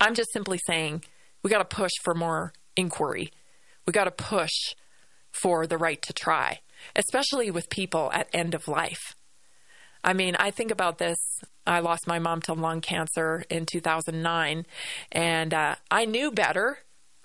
[0.00, 1.04] I'm just simply saying
[1.42, 3.30] we got to push for more inquiry.
[3.86, 4.74] We got to push
[5.30, 6.60] for the right to try,
[6.96, 9.14] especially with people at end of life.
[10.02, 11.18] I mean, I think about this.
[11.66, 14.66] I lost my mom to lung cancer in 2009,
[15.12, 16.78] and uh, I knew better.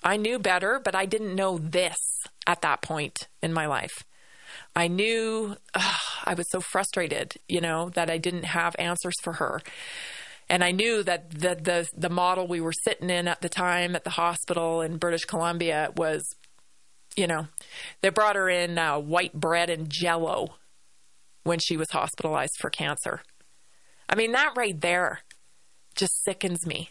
[0.04, 1.98] I knew better, but I didn't know this
[2.48, 4.04] at that point in my life.
[4.76, 9.62] I knew I was so frustrated, you know, that I didn't have answers for her.
[10.50, 13.96] And I knew that the, the the model we were sitting in at the time
[13.96, 16.24] at the hospital in British Columbia was,
[17.16, 17.48] you know,
[18.02, 20.56] they brought her in uh, white bread and jello
[21.44, 23.22] when she was hospitalized for cancer.
[24.12, 25.22] I mean, that right there
[25.96, 26.90] just sickens me.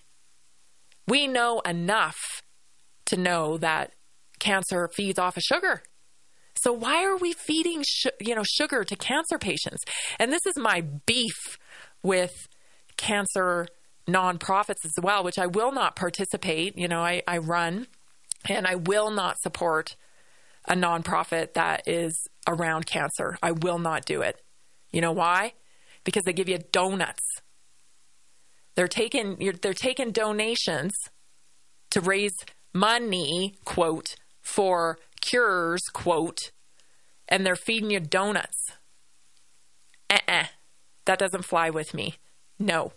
[1.07, 2.17] We know enough
[3.07, 3.93] to know that
[4.39, 5.83] cancer feeds off of sugar.
[6.55, 9.83] So why are we feeding sh- you know sugar to cancer patients?
[10.19, 11.59] And this is my beef
[12.03, 12.49] with
[12.97, 13.67] cancer
[14.09, 16.77] nonprofits as well, which I will not participate.
[16.77, 17.87] You know, I, I run
[18.49, 19.97] and I will not support
[20.69, 23.39] a nonprofit that is around cancer.
[23.43, 24.41] I will not do it.
[24.93, 25.55] You know why?
[26.05, 27.23] Because they give you donuts.
[28.75, 30.95] They're taking they're taking donations
[31.91, 32.35] to raise
[32.73, 36.51] money, quote, for cures, quote,
[37.29, 38.77] and they're feeding you donuts.
[40.09, 40.45] Uh-uh.
[41.05, 42.15] That doesn't fly with me.
[42.59, 42.93] No.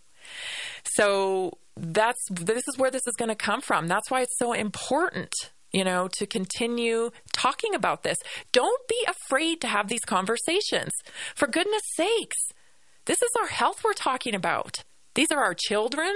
[0.96, 3.88] So that's this is where this is going to come from.
[3.88, 5.34] That's why it's so important,
[5.72, 8.18] you know, to continue talking about this.
[8.52, 10.92] Don't be afraid to have these conversations.
[11.36, 12.52] For goodness sakes.
[13.06, 14.84] This is our health we're talking about.
[15.16, 16.14] These are our children.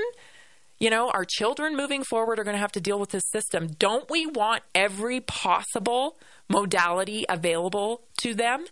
[0.80, 3.68] You know, our children moving forward are going to have to deal with this system.
[3.80, 6.18] Don't we want every possible
[6.50, 8.66] modality available to them?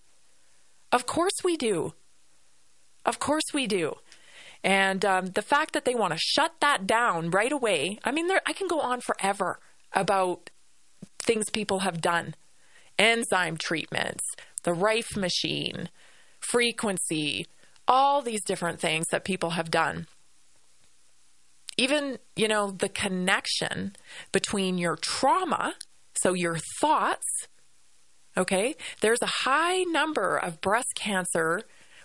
[0.92, 1.94] Of course we do.
[3.06, 3.96] Of course we do.
[4.64, 8.28] And um, the fact that they want to shut that down right away, I mean,
[8.28, 9.60] there, I can go on forever
[9.94, 10.50] about
[11.20, 12.36] things people have done
[12.98, 14.24] enzyme treatments,
[14.64, 15.90] the Rife machine,
[16.40, 17.48] frequency,
[17.88, 20.08] all these different things that people have done
[21.78, 23.96] even, you know, the connection
[24.32, 25.76] between your trauma,
[26.16, 27.48] so your thoughts,
[28.38, 31.62] okay, there's a high number of breast cancer,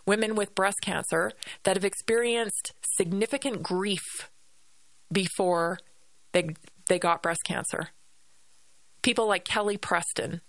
[0.07, 1.33] women with breast cancer,
[1.65, 4.31] that have experienced significant grief
[5.13, 5.79] before
[6.33, 6.49] they,
[6.89, 7.89] they got breast cancer.
[9.03, 10.41] People like Kelly Preston.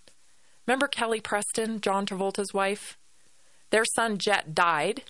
[0.68, 2.98] Remember Kelly Preston, John Travolta's wife?
[3.70, 5.04] Their son Jet died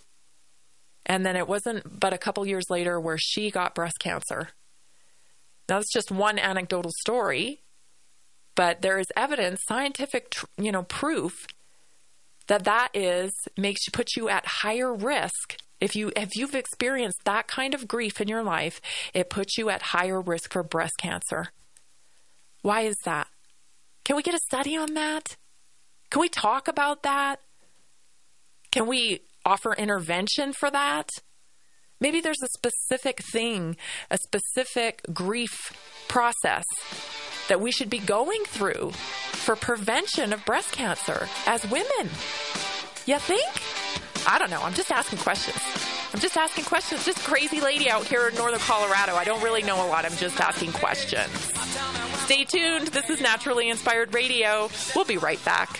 [1.06, 4.49] and then it wasn't but a couple years later where she got breast cancer.
[5.68, 7.62] Now, that's just one anecdotal story,
[8.56, 11.47] but there is evidence, scientific, you know, proof
[12.47, 15.58] that that is makes you put you at higher risk.
[15.80, 18.82] If you if you've experienced that kind of grief in your life,
[19.14, 21.47] it puts you at higher risk for breast cancer.
[22.62, 23.28] Why is that?
[24.04, 25.38] Can we get a study on that?
[26.10, 27.39] Can we talk about that?
[28.72, 31.09] Can we offer intervention for that.
[31.99, 33.77] Maybe there's a specific thing,
[34.09, 36.65] a specific grief process
[37.47, 42.09] that we should be going through for prevention of breast cancer as women.
[43.05, 43.45] You think?
[44.27, 44.61] I don't know.
[44.61, 45.57] I'm just asking questions.
[46.13, 47.05] I'm just asking questions.
[47.05, 49.15] Just crazy lady out here in northern Colorado.
[49.15, 50.05] I don't really know a lot.
[50.05, 51.31] I'm just asking questions.
[52.25, 52.87] Stay tuned.
[52.87, 54.69] This is Naturally Inspired Radio.
[54.95, 55.79] We'll be right back.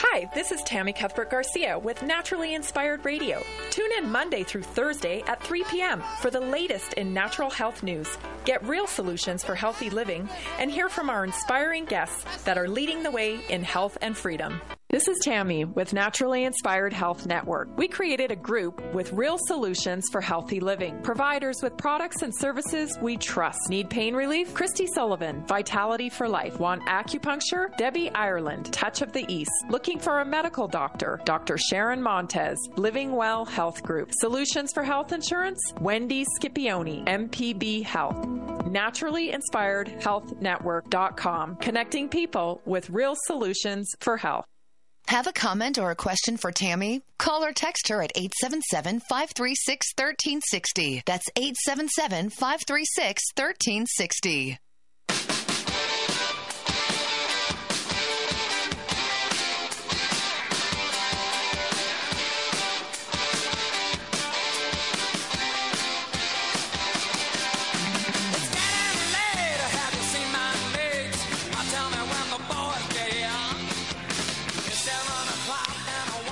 [0.00, 3.42] Hi, this is Tammy Cuthbert Garcia with Naturally Inspired Radio.
[3.70, 6.04] Tune in Monday through Thursday at 3 p.m.
[6.20, 8.16] for the latest in natural health news.
[8.44, 10.28] Get real solutions for healthy living
[10.60, 14.60] and hear from our inspiring guests that are leading the way in health and freedom.
[14.90, 17.68] This is Tammy with Naturally Inspired Health Network.
[17.76, 21.02] We created a group with real solutions for healthy living.
[21.02, 23.58] Providers with products and services we trust.
[23.68, 24.54] Need pain relief?
[24.54, 26.58] Christy Sullivan, Vitality for Life.
[26.58, 27.76] Want acupuncture?
[27.76, 29.50] Debbie Ireland, Touch of the East.
[29.68, 31.18] Looking for a medical doctor?
[31.24, 31.56] Dr.
[31.56, 34.10] Sharon Montez, Living Well Health Group.
[34.20, 35.58] Solutions for health insurance?
[35.80, 38.26] Wendy Scipione, MPB Health.
[38.66, 41.56] Naturally Inspired Health Network.com.
[41.56, 44.44] Connecting people with real solutions for health.
[45.06, 47.00] Have a comment or a question for Tammy?
[47.18, 51.02] Call or text her at 877 536 1360.
[51.06, 54.58] That's 877 536 1360.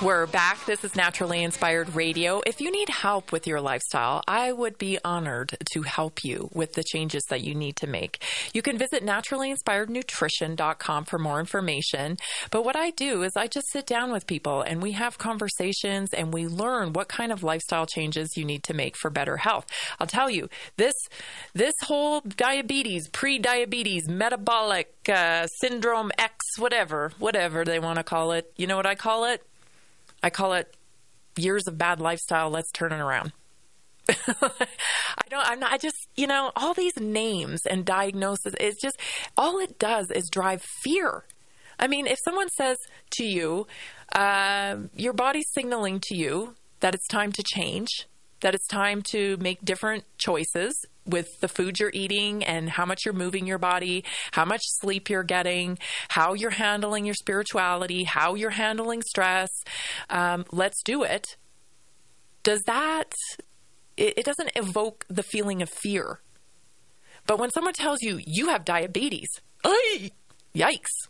[0.03, 0.63] We're back.
[0.67, 2.43] This is Naturally Inspired Radio.
[2.45, 6.73] If you need help with your lifestyle, I would be honored to help you with
[6.73, 8.23] the changes that you need to make.
[8.53, 12.17] You can visit naturallyinspirednutrition.com for more information.
[12.51, 16.13] But what I do is I just sit down with people and we have conversations
[16.13, 19.65] and we learn what kind of lifestyle changes you need to make for better health.
[19.99, 20.93] I'll tell you, this
[21.55, 28.53] this whole diabetes, pre-diabetes, metabolic uh, syndrome X, whatever, whatever they want to call it.
[28.57, 29.41] You know what I call it?
[30.23, 30.75] I call it
[31.37, 32.49] years of bad lifestyle.
[32.49, 33.31] Let's turn it around.
[34.09, 38.99] I don't, I'm not, I just, you know, all these names and diagnoses, it's just,
[39.35, 41.25] all it does is drive fear.
[41.79, 42.77] I mean, if someone says
[43.17, 43.67] to you,
[44.13, 48.07] uh, your body's signaling to you that it's time to change,
[48.41, 53.05] that it's time to make different choices with the food you're eating and how much
[53.05, 55.77] you're moving your body, how much sleep you're getting,
[56.09, 59.49] how you're handling your spirituality, how you're handling stress.
[60.09, 61.37] Um, let's do it.
[62.43, 63.13] Does that
[63.97, 66.21] it, it doesn't evoke the feeling of fear.
[67.25, 69.27] But when someone tells you you have diabetes,
[70.55, 71.09] yikes,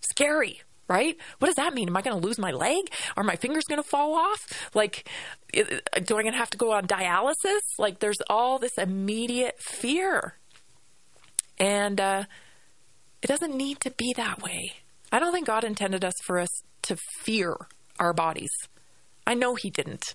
[0.00, 1.16] scary, right?
[1.38, 1.88] What does that mean?
[1.88, 2.90] Am I going to lose my leg?
[3.16, 4.70] Are my fingers going to fall off?
[4.74, 5.08] Like,
[5.52, 5.80] do
[6.16, 7.60] I going to have to go on dialysis?
[7.78, 10.34] Like, there's all this immediate fear.
[11.58, 12.24] And uh,
[13.22, 14.74] it doesn't need to be that way.
[15.10, 17.56] I don't think God intended us for us to fear
[17.98, 18.50] our bodies.
[19.26, 20.14] I know He didn't.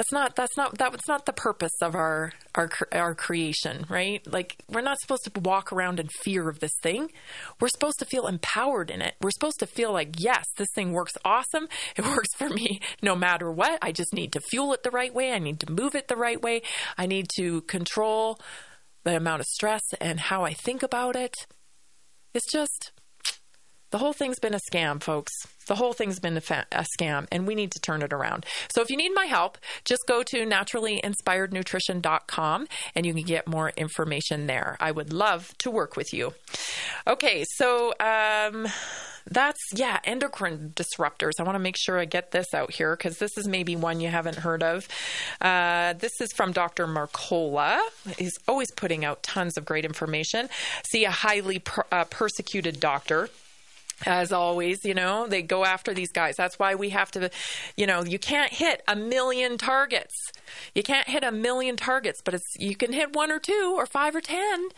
[0.00, 4.26] That's not that's not that's not the purpose of our our our creation, right?
[4.26, 7.12] Like we're not supposed to walk around in fear of this thing.
[7.60, 9.16] We're supposed to feel empowered in it.
[9.20, 11.68] We're supposed to feel like, yes, this thing works awesome.
[11.96, 13.78] It works for me no matter what.
[13.82, 15.34] I just need to fuel it the right way.
[15.34, 16.62] I need to move it the right way.
[16.96, 18.38] I need to control
[19.04, 21.34] the amount of stress and how I think about it.
[22.32, 22.92] It's just
[23.90, 25.32] the whole thing's been a scam, folks.
[25.66, 28.44] The whole thing's been a, fa- a, scam, and we need to turn it around.
[28.74, 33.70] So if you need my help, just go to naturallyinspirednutrition.com and you can get more
[33.76, 34.76] information there.
[34.80, 36.34] I would love to work with you.
[37.06, 38.66] Okay, so um,
[39.26, 41.32] that's, yeah, endocrine disruptors.
[41.38, 44.00] I want to make sure I get this out here because this is maybe one
[44.00, 44.88] you haven't heard of.
[45.40, 46.86] Uh, this is from Dr.
[46.86, 47.80] Mercola.
[48.18, 50.48] He's always putting out tons of great information.
[50.90, 53.28] See a highly per- uh, persecuted doctor
[54.06, 56.36] as always, you know, they go after these guys.
[56.36, 57.30] That's why we have to,
[57.76, 60.14] you know, you can't hit a million targets.
[60.74, 63.86] You can't hit a million targets, but it's you can hit one or two or
[63.86, 64.68] five or ten.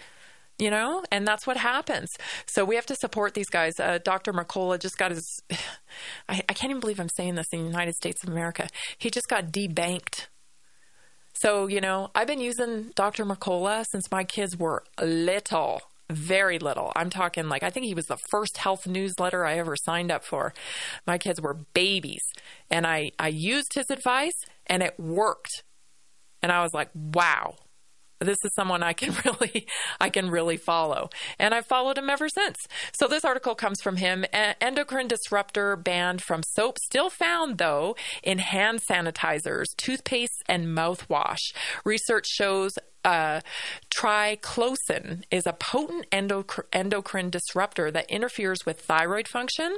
[0.59, 2.11] You know, and that's what happens.
[2.47, 3.81] So we have to support these guys.
[3.81, 4.33] Uh, Dr.
[4.33, 5.43] Mercola just got his.
[6.29, 8.69] I, I can't even believe I'm saying this in the United States of America.
[8.99, 10.27] He just got debanked
[11.43, 13.25] so, you know, I've been using Dr.
[13.25, 16.93] Mercola since my kids were little very little.
[16.95, 20.25] I'm talking like I think he was the first health newsletter I ever signed up
[20.25, 20.53] for.
[21.07, 22.23] My kids were babies,
[22.71, 25.65] and I I used his advice and it worked.
[26.43, 27.57] And I was like, "Wow.
[28.21, 29.67] This is someone I can really
[30.01, 32.57] I can really follow." And I've followed him ever since.
[32.93, 34.25] So this article comes from him.
[34.33, 41.53] Endocrine disruptor banned from soap still found though in hand sanitizers, toothpaste and mouthwash.
[41.85, 43.41] Research shows uh,
[43.91, 49.77] triclosan is a potent endocrine disruptor that interferes with thyroid function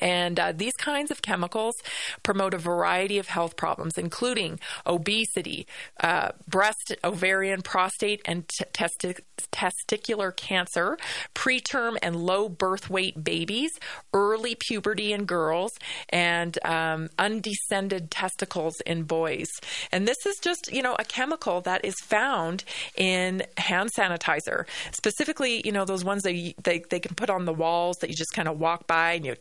[0.00, 1.74] and uh, these kinds of chemicals
[2.22, 5.66] promote a variety of health problems, including obesity,
[6.00, 9.20] uh, breast, ovarian, prostate, and t- testi-
[9.52, 10.98] testicular cancer,
[11.34, 13.70] preterm and low birth weight babies,
[14.12, 15.72] early puberty in girls,
[16.08, 19.48] and um, undescended testicles in boys.
[19.92, 22.64] And this is just, you know, a chemical that is found
[22.96, 27.44] in hand sanitizer, specifically, you know, those ones that you, they, they can put on
[27.44, 29.32] the walls that you just kind of walk by and you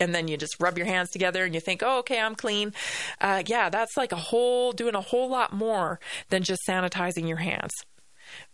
[0.00, 2.72] and then you just rub your hands together and you think, oh, okay, I'm clean.
[3.20, 7.38] Uh, yeah, that's like a whole, doing a whole lot more than just sanitizing your
[7.38, 7.72] hands.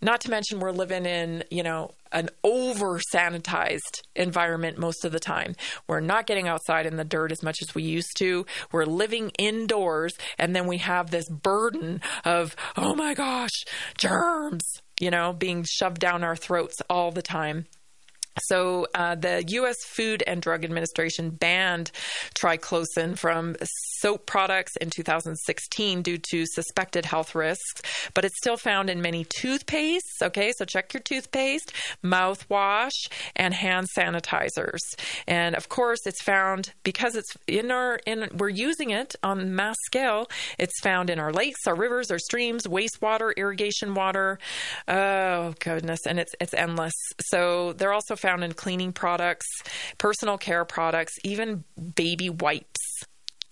[0.00, 5.20] Not to mention, we're living in, you know, an over sanitized environment most of the
[5.20, 5.54] time.
[5.86, 8.46] We're not getting outside in the dirt as much as we used to.
[8.72, 13.64] We're living indoors, and then we have this burden of, oh my gosh,
[13.96, 14.64] germs,
[15.00, 17.66] you know, being shoved down our throats all the time.
[18.42, 19.84] So, uh, the U.S.
[19.84, 21.90] Food and Drug Administration banned
[22.34, 23.56] triclosan from
[24.00, 27.82] soap products in 2016 due to suspected health risks,
[28.14, 30.22] but it's still found in many toothpastes.
[30.22, 31.72] Okay, so check your toothpaste,
[32.04, 34.80] mouthwash, and hand sanitizers.
[35.26, 39.76] And of course, it's found because it's in our in we're using it on mass
[39.86, 40.28] scale.
[40.58, 44.38] It's found in our lakes, our rivers, our streams, wastewater, irrigation water.
[44.86, 46.94] Oh goodness, and it's it's endless.
[47.20, 49.46] So they're also found in cleaning products,
[49.98, 52.87] personal care products, even baby wipes.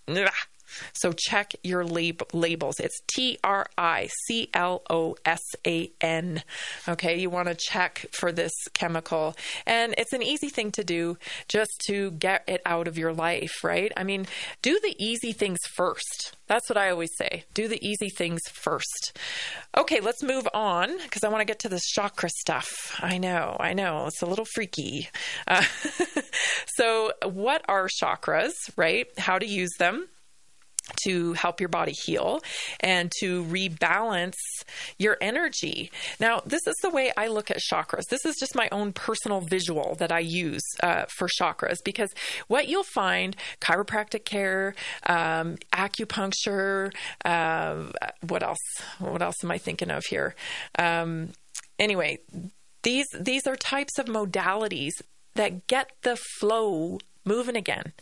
[0.09, 0.56] Ugh.
[0.93, 2.81] So check your lab- labels.
[2.81, 6.43] It's T R I C L O S A N.
[6.89, 9.37] Okay, you want to check for this chemical.
[9.67, 11.19] And it's an easy thing to do
[11.49, 13.93] just to get it out of your life, right?
[13.97, 14.27] I mean,
[14.63, 16.37] do the easy things first.
[16.47, 17.45] That's what I always say.
[17.55, 19.19] Do the easy things first.
[19.77, 22.99] Okay, let's move on because I want to get to the chakra stuff.
[23.01, 25.09] I know, I know, it's a little freaky.
[25.49, 25.65] Uh,
[26.77, 29.07] so, what are chakras, right?
[29.19, 30.09] How to use them?
[31.05, 32.41] To help your body heal
[32.81, 34.37] and to rebalance
[34.99, 35.91] your energy.
[36.21, 38.05] Now, this is the way I look at chakras.
[38.09, 42.11] This is just my own personal visual that I use uh, for chakras because
[42.49, 44.75] what you'll find chiropractic care,
[45.07, 46.93] um, acupuncture,
[47.25, 47.85] uh,
[48.27, 48.59] what else?
[48.99, 50.35] What else am I thinking of here?
[50.79, 51.31] Um,
[51.79, 52.19] anyway,
[52.83, 54.93] these these are types of modalities
[55.35, 57.93] that get the flow moving again.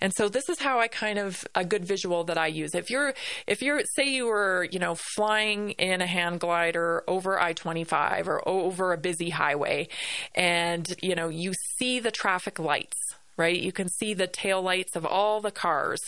[0.00, 2.74] And so this is how I kind of a good visual that I use.
[2.74, 3.14] If you're
[3.46, 8.46] if you're say you were, you know, flying in a hand glider over I-25 or
[8.48, 9.88] over a busy highway
[10.34, 12.98] and, you know, you see the traffic lights
[13.36, 13.58] right?
[13.58, 16.00] You can see the tail lights of all the cars.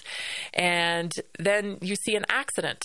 [0.53, 2.83] And then you see an accident,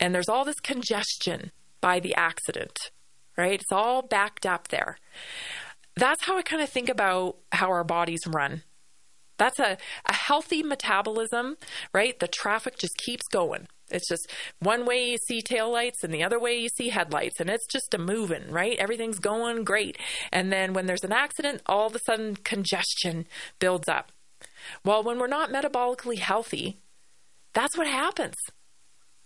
[0.00, 2.76] and there's all this congestion by the accident,
[3.36, 3.60] right?
[3.60, 4.98] It's all backed up there.
[5.94, 8.62] That's how I kind of think about how our bodies run.
[9.38, 9.76] That's a,
[10.06, 11.56] a healthy metabolism,
[11.92, 12.18] right?
[12.18, 13.66] The traffic just keeps going.
[13.90, 17.48] It's just one way you see taillights and the other way you see headlights, and
[17.48, 18.76] it's just a moving, right?
[18.78, 19.96] Everything's going great.
[20.32, 23.26] And then when there's an accident, all of a sudden congestion
[23.58, 24.10] builds up.
[24.84, 26.78] Well, when we're not metabolically healthy,
[27.54, 28.34] that's what happens.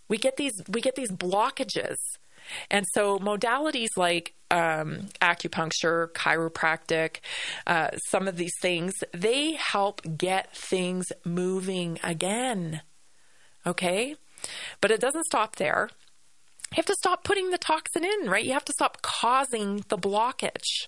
[0.09, 1.97] We get these we get these blockages.
[2.71, 7.17] And so modalities like um, acupuncture, chiropractic,
[7.67, 12.83] uh, some of these things, they help get things moving again.
[13.67, 14.17] Okay?
[14.81, 15.91] But it doesn't stop there.
[16.73, 18.45] You have to stop putting the toxin in, right?
[18.45, 20.87] You have to stop causing the blockage.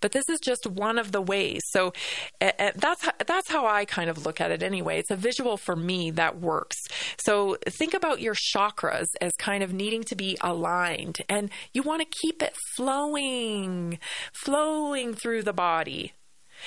[0.00, 1.62] But this is just one of the ways.
[1.66, 1.92] So
[2.40, 4.98] uh, that's that's how I kind of look at it anyway.
[4.98, 6.76] It's a visual for me that works.
[7.18, 12.02] So think about your chakras as kind of needing to be aligned and you want
[12.02, 13.98] to keep it flowing,
[14.32, 16.12] flowing through the body.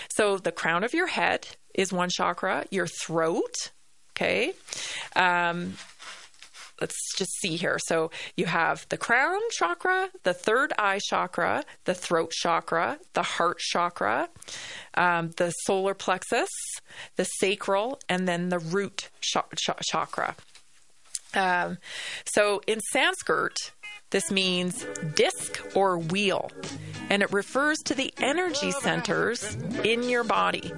[0.09, 3.71] So the crown of your head is one chakra, your throat,
[4.11, 4.53] okay?
[5.15, 5.75] Um,
[6.83, 7.79] let's just see here.
[7.87, 13.59] So you have the crown chakra, the third eye chakra, the throat chakra, the heart
[13.59, 14.27] chakra,
[14.95, 16.49] um, the solar plexus,
[17.15, 20.35] the sacral, and then the root ch- ch- chakra.
[21.33, 21.77] Um,
[22.25, 23.55] so in Sanskrit,
[24.09, 26.51] this means disc or wheel,
[27.09, 30.71] and it refers to the energy centers in your body.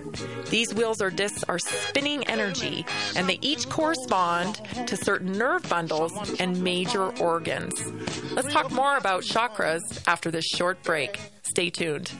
[0.50, 6.14] These wheels or discs are spinning energy, and they each correspond to certain nerve bundles
[6.40, 7.74] and major organs.
[8.32, 11.20] Let's talk more about chakras after this short break.
[11.44, 12.12] Stay tuned.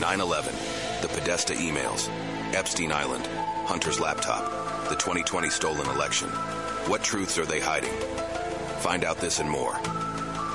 [0.00, 0.54] 9 11,
[1.02, 2.08] the Podesta emails,
[2.54, 3.26] Epstein Island,
[3.66, 4.50] Hunter's laptop,
[4.88, 6.28] the 2020 stolen election.
[6.88, 7.92] What truths are they hiding?
[8.80, 9.76] Find out this and more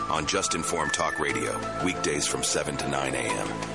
[0.10, 3.75] on Just Informed Talk Radio, weekdays from 7 to 9 a.m.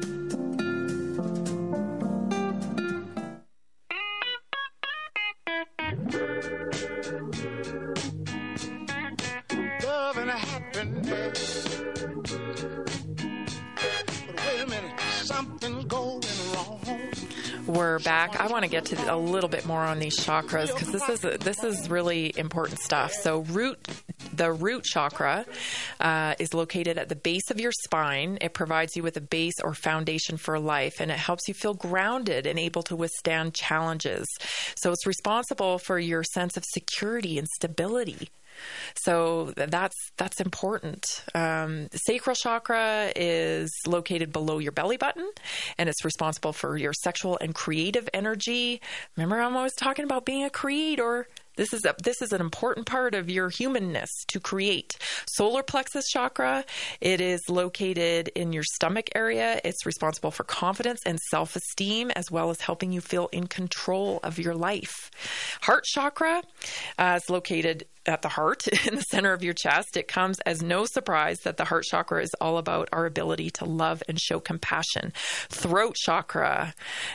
[17.67, 18.39] We're back.
[18.39, 21.21] I want to get to a little bit more on these chakras because this is
[21.39, 23.13] this is really important stuff.
[23.13, 23.77] So root
[24.33, 25.45] the root chakra
[25.99, 28.37] uh, is located at the base of your spine.
[28.41, 31.73] It provides you with a base or foundation for life, and it helps you feel
[31.73, 34.27] grounded and able to withstand challenges.
[34.75, 38.29] So it's responsible for your sense of security and stability.
[38.95, 41.05] So that's that's important.
[41.33, 45.29] Um, sacral chakra is located below your belly button,
[45.77, 48.81] and it's responsible for your sexual and creative energy.
[49.15, 51.27] Remember, I'm always talking about being a creator.
[51.57, 54.97] This is a, this is an important part of your humanness to create.
[55.27, 56.63] Solar plexus chakra,
[57.01, 59.59] it is located in your stomach area.
[59.65, 64.39] It's responsible for confidence and self-esteem as well as helping you feel in control of
[64.39, 65.11] your life.
[65.61, 66.41] Heart chakra
[66.97, 69.97] uh, is located at the heart in the center of your chest.
[69.97, 73.65] It comes as no surprise that the heart chakra is all about our ability to
[73.65, 75.13] love and show compassion.
[75.49, 76.73] Throat chakra,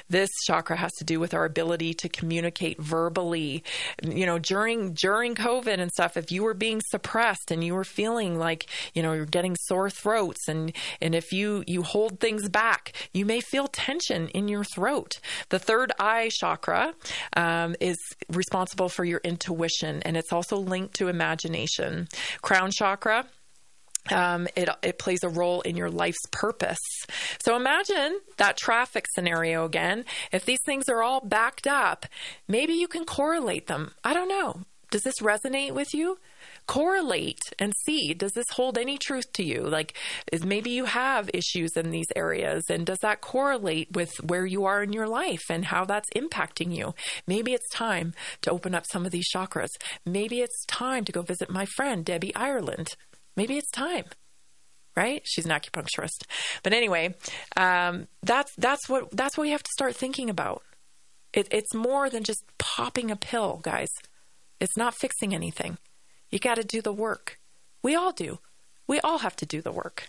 [0.09, 3.65] this chakra has to do with our ability to communicate verbally.
[4.03, 7.85] You know, during during COVID and stuff, if you were being suppressed and you were
[7.85, 12.49] feeling like, you know, you're getting sore throats and and if you you hold things
[12.49, 15.19] back, you may feel tension in your throat.
[15.49, 16.95] The third eye chakra
[17.37, 22.09] um, is responsible for your intuition and it's also linked to imagination.
[22.43, 23.27] Crown chakra.
[24.13, 26.79] Um, it, it plays a role in your life's purpose.
[27.45, 30.05] So imagine that traffic scenario again.
[30.31, 32.07] If these things are all backed up,
[32.47, 33.95] maybe you can correlate them.
[34.05, 34.63] I don't know.
[34.93, 36.19] Does this resonate with you?
[36.67, 39.63] Correlate and see does this hold any truth to you?
[39.63, 39.97] Like
[40.33, 44.65] is maybe you have issues in these areas and does that correlate with where you
[44.65, 46.95] are in your life and how that's impacting you?
[47.27, 49.71] Maybe it's time to open up some of these chakras.
[50.05, 52.89] Maybe it's time to go visit my friend debbie ireland.
[53.37, 54.05] Maybe it's time
[54.97, 55.21] right?
[55.25, 56.23] She's an acupuncturist.
[56.63, 57.15] But anyway
[57.57, 60.63] um, that's that's what that's what we have to start thinking about.
[61.33, 63.91] It, it's more than just popping a pill guys.
[64.59, 65.77] It's not fixing anything
[66.31, 67.39] you got to do the work.
[67.83, 68.39] We all do.
[68.87, 70.09] We all have to do the work.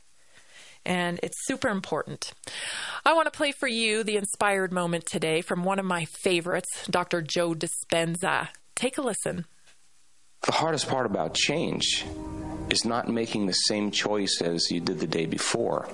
[0.86, 2.34] And it's super important.
[3.05, 6.88] I want to play for you the inspired moment today from one of my favorites,
[6.89, 7.22] Dr.
[7.22, 8.49] Joe Dispenza.
[8.76, 9.45] Take a listen.
[10.47, 12.05] The hardest part about change
[12.69, 15.89] is not making the same choice as you did the day before.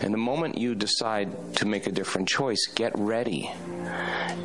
[0.00, 3.52] And the moment you decide to make a different choice, get ready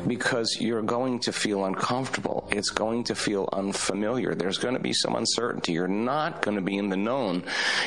[0.06, 2.46] because you're going to feel uncomfortable.
[2.50, 4.34] It's going to feel unfamiliar.
[4.34, 5.72] There's going to be some uncertainty.
[5.72, 7.44] You're not going to be in the known.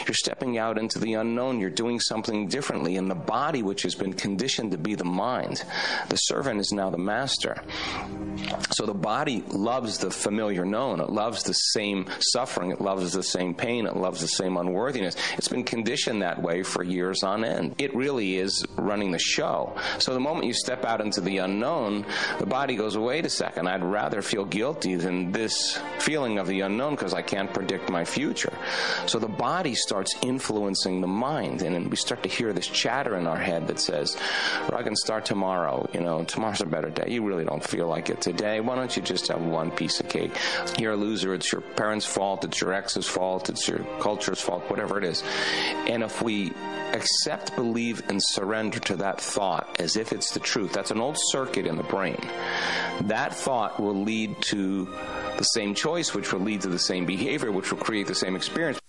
[0.08, 1.60] You're stepping out into the unknown.
[1.60, 2.98] You're doing something differently.
[2.98, 5.64] And the body, which has been conditioned to be the mind,
[6.10, 7.62] the servant is now the master.
[8.72, 11.00] So the body loves the familiar known.
[11.00, 12.72] It loves the same suffering.
[12.72, 13.86] It loves the same pain.
[13.86, 15.16] It loves the same unworthiness.
[15.38, 17.76] It's been conditioned that way for years on end.
[17.78, 19.76] It really is running the show.
[20.00, 22.06] So the moment you step out into the unknown,
[22.40, 26.62] the body goes, wait a second, I'd rather feel guilty than this feeling of the
[26.62, 28.54] unknown because I can't predict my future.
[29.06, 33.28] So the body starts influencing the mind, and we start to hear this chatter in
[33.28, 34.18] our head that says,
[34.72, 35.90] I can start tomorrow.
[35.94, 37.06] You know, tomorrow's a better day.
[37.10, 38.60] You really don't feel like it today.
[38.60, 40.32] Why don't you just have one piece of cake?
[40.78, 41.34] You're a loser.
[41.48, 42.44] It's your parents' fault.
[42.44, 43.50] It's your ex's fault.
[43.50, 45.24] It's your culture's fault, whatever it is.
[45.88, 46.52] And if we
[46.92, 51.16] accept, believe, and surrender to that thought as if it's the truth, that's an old
[51.18, 52.20] circuit in the brain.
[53.04, 54.88] That thought will lead to
[55.38, 58.36] the same choice, which will lead to the same behavior, which will create the same
[58.36, 58.82] experience.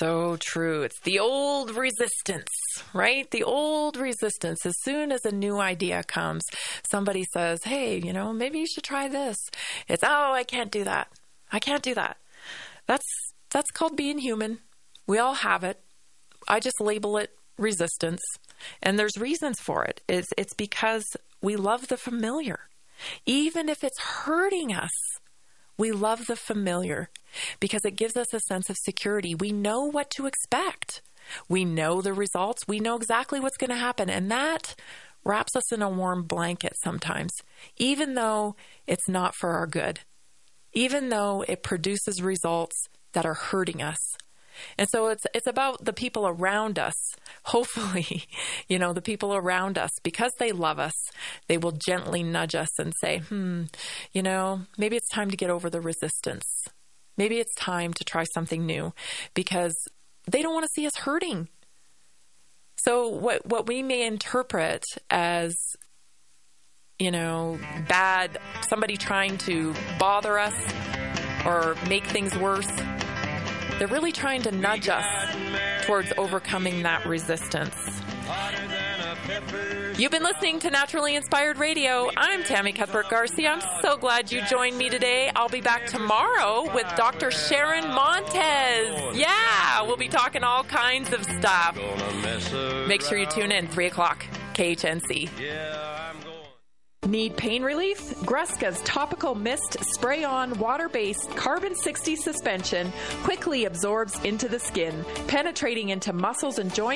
[0.00, 0.82] So true.
[0.82, 2.48] It's the old resistance,
[2.94, 3.30] right?
[3.30, 4.64] The old resistance.
[4.64, 6.42] As soon as a new idea comes,
[6.90, 9.36] somebody says, hey, you know, maybe you should try this.
[9.88, 11.08] It's, oh, I can't do that.
[11.52, 12.16] I can't do that.
[12.86, 13.04] That's
[13.50, 14.60] that's called being human.
[15.06, 15.80] We all have it.
[16.48, 18.22] I just label it resistance.
[18.82, 20.00] And there's reasons for it.
[20.08, 21.04] It's, it's because
[21.42, 22.60] we love the familiar.
[23.26, 24.92] Even if it's hurting us,
[25.80, 27.08] we love the familiar
[27.58, 29.34] because it gives us a sense of security.
[29.34, 31.00] We know what to expect.
[31.48, 32.68] We know the results.
[32.68, 34.10] We know exactly what's going to happen.
[34.10, 34.74] And that
[35.24, 37.32] wraps us in a warm blanket sometimes,
[37.78, 38.56] even though
[38.86, 40.00] it's not for our good,
[40.74, 43.98] even though it produces results that are hurting us.
[44.78, 46.94] And so it's it's about the people around us.
[47.44, 48.24] Hopefully,
[48.68, 50.94] you know, the people around us because they love us,
[51.48, 53.64] they will gently nudge us and say, "Hmm,
[54.12, 56.46] you know, maybe it's time to get over the resistance.
[57.16, 58.92] Maybe it's time to try something new
[59.34, 59.76] because
[60.30, 61.48] they don't want to see us hurting."
[62.76, 65.54] So what what we may interpret as
[67.00, 68.38] you know, bad
[68.68, 70.54] somebody trying to bother us
[71.46, 72.70] or make things worse
[73.80, 75.06] they're really trying to nudge us
[75.86, 77.74] towards overcoming that resistance.
[79.98, 82.10] You've been listening to Naturally Inspired Radio.
[82.14, 83.52] I'm Tammy Cuthbert Garcia.
[83.52, 85.30] I'm so glad you joined me today.
[85.34, 87.30] I'll be back tomorrow with Dr.
[87.30, 89.16] Sharon Montez.
[89.16, 91.74] Yeah, we'll be talking all kinds of stuff.
[92.86, 95.30] Make sure you tune in, 3 o'clock, KHNC.
[97.06, 98.10] Need pain relief?
[98.26, 102.92] Gruska's topical mist spray on water based carbon 60 suspension
[103.22, 106.90] quickly absorbs into the skin, penetrating into muscles and joints